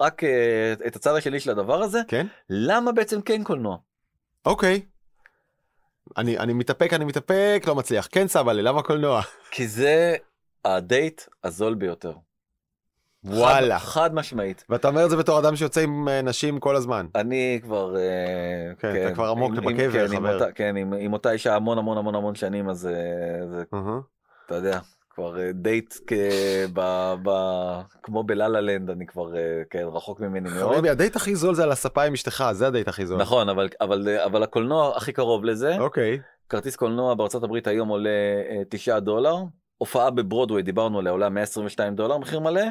[0.00, 2.26] רק אה, את הצד השני של הדבר הזה, כן?
[2.50, 3.76] למה בעצם כן קולנוע?
[4.46, 4.82] אוקיי.
[6.18, 8.08] אני, אני מתאפק, אני מתאפק, לא מצליח.
[8.10, 9.22] כן, סבא לי, למה קולנוע?
[9.50, 10.14] כי זה
[10.64, 12.12] הדייט הזול ביותר.
[13.24, 13.78] וואלה.
[13.78, 14.64] חד, חד משמעית.
[14.68, 17.06] ואתה אומר את זה בתור אדם שיוצא עם אה, נשים כל הזמן.
[17.14, 18.02] אני כבר, אה,
[18.78, 20.34] כן, אתה כבר עמוק עם- בקבר, עם- כן, עם חבר.
[20.34, 22.92] אותה- כן, עם עם אותה אישה המון המון המון המון שנים, אז אה,
[23.50, 23.98] זה, אהה.
[24.46, 24.78] אתה יודע,
[25.14, 26.12] כבר אה, דייט כ-
[26.72, 29.40] ב- ב- כמו בלה-לה לנד, אני כבר אה,
[29.70, 30.72] כן, רחוק ממני מאוד.
[30.72, 33.20] חביבי, הדייט הכי זול זה על הספה עם אשתך, זה הדייט הכי זול.
[33.20, 36.18] נכון, אבל, אבל, אבל הקולנוע הכי קרוב לזה, אוקיי.
[36.48, 38.10] כרטיס קולנוע בארצות הברית היום עולה
[38.50, 39.36] אה, 9 דולר,
[39.78, 42.62] הופעה בברודווי, דיברנו עליה, עולה 122 דולר מחיר מלא,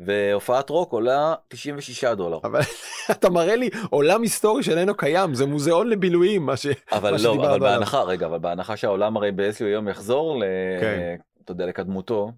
[0.00, 2.38] והופעת רוק עולה 96 דולר.
[2.44, 2.60] אבל
[3.10, 6.66] אתה מראה לי עולם היסטורי שאיננו קיים, זה מוזיאון לבילויים, מה ש...
[6.92, 7.60] אבל מה לא, אבל עליו.
[7.60, 10.44] בהנחה, רגע, אבל בהנחה שהעולם הרי באיזשהו יום יחזור, ל...
[10.80, 11.16] כן.
[11.44, 12.30] אתה יודע, לקדמותו,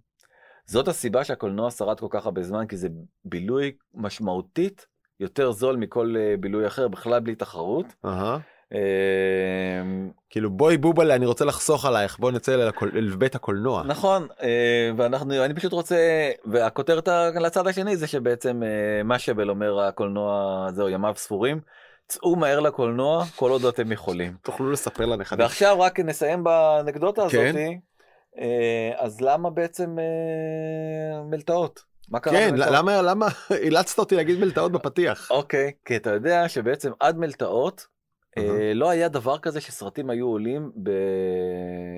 [0.67, 2.89] זאת הסיבה שהקולנוע שרד כל כך הרבה זמן, כי זה
[3.25, 4.87] בילוי משמעותית
[5.21, 7.87] יותר זול מכל אה, בילוי אחר, בכלל בלי תחרות.
[8.73, 8.79] אה,
[10.31, 13.83] כאילו בואי בובלה, אני רוצה לחסוך עלייך, בוא נצא אל הקול- אל בית הקולנוע.
[13.83, 15.97] נכון, אה, ואנחנו, אני פשוט רוצה,
[16.47, 17.09] והכותרת
[17.41, 21.61] לצד השני זה שבעצם אה, משאבל אומר הקולנוע, זהו, ימיו ספורים,
[22.09, 24.37] צאו מהר לקולנוע כל עוד אתם יכולים.
[24.43, 25.41] תוכלו לספר לנכדים.
[25.41, 27.55] ועכשיו רק נסיים באנקדוטה כן.
[28.41, 31.81] אה, אז למה בעצם אה, מלטעות?
[32.11, 32.33] מה קרה?
[32.33, 32.55] כן?
[32.57, 33.27] למה למה
[33.65, 35.31] אילצת אותי להגיד מלטעות בפתיח?
[35.31, 37.87] אוקיי, כי אתה יודע שבעצם עד מלטעות
[38.39, 40.91] אה, לא היה דבר כזה שסרטים היו עולים ב...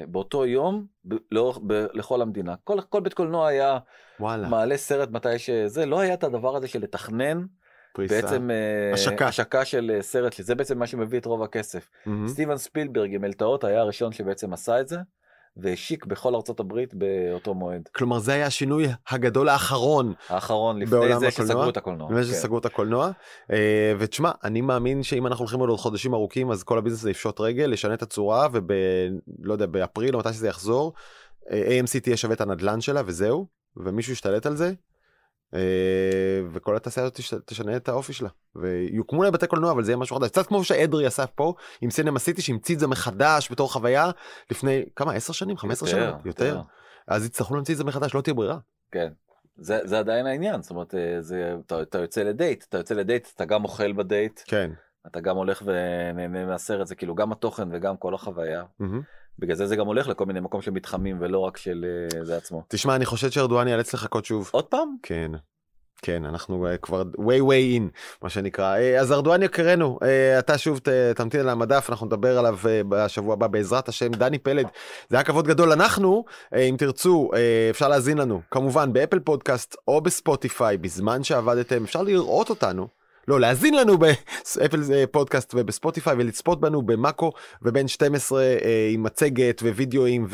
[0.09, 1.15] באותו יום ב...
[1.31, 1.59] לאורך...
[1.67, 1.87] ב...
[1.93, 2.55] לכל המדינה.
[2.65, 3.79] כל, כל בית קולנוע היה
[4.21, 7.45] וואלה, מעלה סרט מתי שזה, לא היה את הדבר הזה של לתכנן
[7.95, 8.23] פריסה.
[8.23, 8.51] בעצם
[8.95, 9.29] השקה.
[9.29, 11.89] השקה של סרט, שזה בעצם מה שמביא את רוב הכסף.
[12.07, 12.29] מהמם.
[12.29, 14.97] סטיבן ספילברג עם מלתעות היה הראשון שבעצם עשה את זה,
[15.59, 17.89] והשיק בכל ארצות הברית באותו מועד.
[17.95, 21.31] כלומר זה היה השינוי הגדול האחרון האחרון לפני זה הקולנוע?
[21.31, 22.11] שסגרו את הקולנוע.
[22.11, 22.29] לפני כן.
[22.29, 23.11] שסגרו את הקולנוע.
[23.53, 27.41] אה, ותשמע, אני מאמין שאם אנחנו הולכים עוד חודשים ארוכים אז כל הביזנס הזה יפשוט
[27.41, 28.67] רגל, ישנה את הצורה וב...
[29.43, 30.93] לא יודע, באפריל או מתי שזה יחזור,
[31.51, 33.47] אה, AMC תהיה שווה את הנדלן שלה וזהו,
[33.77, 34.73] ומישהו ישתלט על זה.
[35.55, 35.61] אה,
[36.53, 38.29] וכל התעשייה הזאת תש- תשנה את האופי שלה.
[38.57, 40.29] ויוקמו לה בתי קולנוע אבל זה יהיה משהו חדש.
[40.29, 44.11] קצת כמו שאדרי עשה פה עם סינמה סיטי שהמציא את זה מחדש בתור חוויה
[44.51, 45.13] לפני כמה?
[45.13, 45.57] 10 שנים?
[45.57, 46.61] 15 שנה יותר.
[47.09, 48.59] אז יצטרכו להמציא את זה מחדש לא תהיה ברירה.
[48.93, 49.09] כן.
[49.61, 53.29] זה, זה עדיין העניין, זאת אומרת, אה, זה, אתה, אתה יוצא לדייט, אתה יוצא לדייט,
[53.37, 54.71] אתה גם אוכל בדייט, כן.
[55.07, 58.63] אתה גם הולך ונהנה מהסרט, זה כאילו גם התוכן וגם כל החוויה.
[58.81, 59.03] מהמם.
[59.39, 61.85] בגלל זה זה גם הולך לכל מיני מקום של מתחמים ולא רק של
[62.15, 62.63] אה, זה עצמו.
[62.69, 64.51] תשמע אני חושב שארדואן ייאלץ לחכות שוב.
[64.53, 64.97] עוד פעם?
[65.03, 65.33] כן.
[66.03, 67.83] כן אנחנו אה, כבר way way in
[68.23, 72.39] מה שנקרא אה, אז ארדואן יקרנו אה, אתה שוב ת, תמתין על המדף אנחנו נדבר
[72.39, 74.67] עליו אה, בשבוע הבא בעזרת השם דני פלד
[75.09, 76.25] זה היה כבוד גדול אנחנו
[76.55, 82.03] אה, אם תרצו אה, אפשר להאזין לנו כמובן באפל פודקאסט או בספוטיפיי בזמן שעבדתם אפשר
[82.03, 82.98] לראות אותנו.
[83.29, 89.63] לא להאזין לנו באפל אה, פודקאסט ובספוטיפיי ולצפות בנו במאקו ובין 12 אה, עם מצגת
[89.63, 90.27] ווידאוים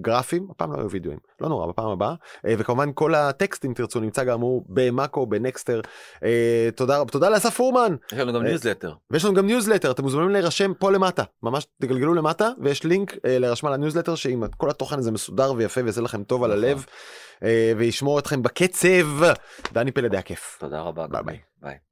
[0.00, 2.14] וגרפים הפעם לא היו וידאוים לא נורא בפעם הבאה
[2.46, 5.80] אה, וכמובן כל הטקסט אם תרצו נמצא גם הוא במאקו בנקסטר
[6.24, 8.92] אה, תודה תודה לאסף פורמן יש לנו גם אה, ניוזלטר.
[9.10, 13.38] ויש לנו גם ניוזלטר אתם מוזמנים להירשם פה למטה ממש תגלגלו למטה ויש לינק אה,
[13.38, 16.64] להירשם על הניוזלטר שעם כל התוכן הזה מסודר ויפה ויעשה לכם טוב על נכון.
[16.64, 16.84] הלב אה,
[17.76, 19.22] וישמור אתכם בקצב
[19.72, 20.56] דני פלד היה כיף.
[20.60, 21.06] תודה רבה.
[21.06, 21.38] ביי ביי.
[21.62, 21.84] ביי.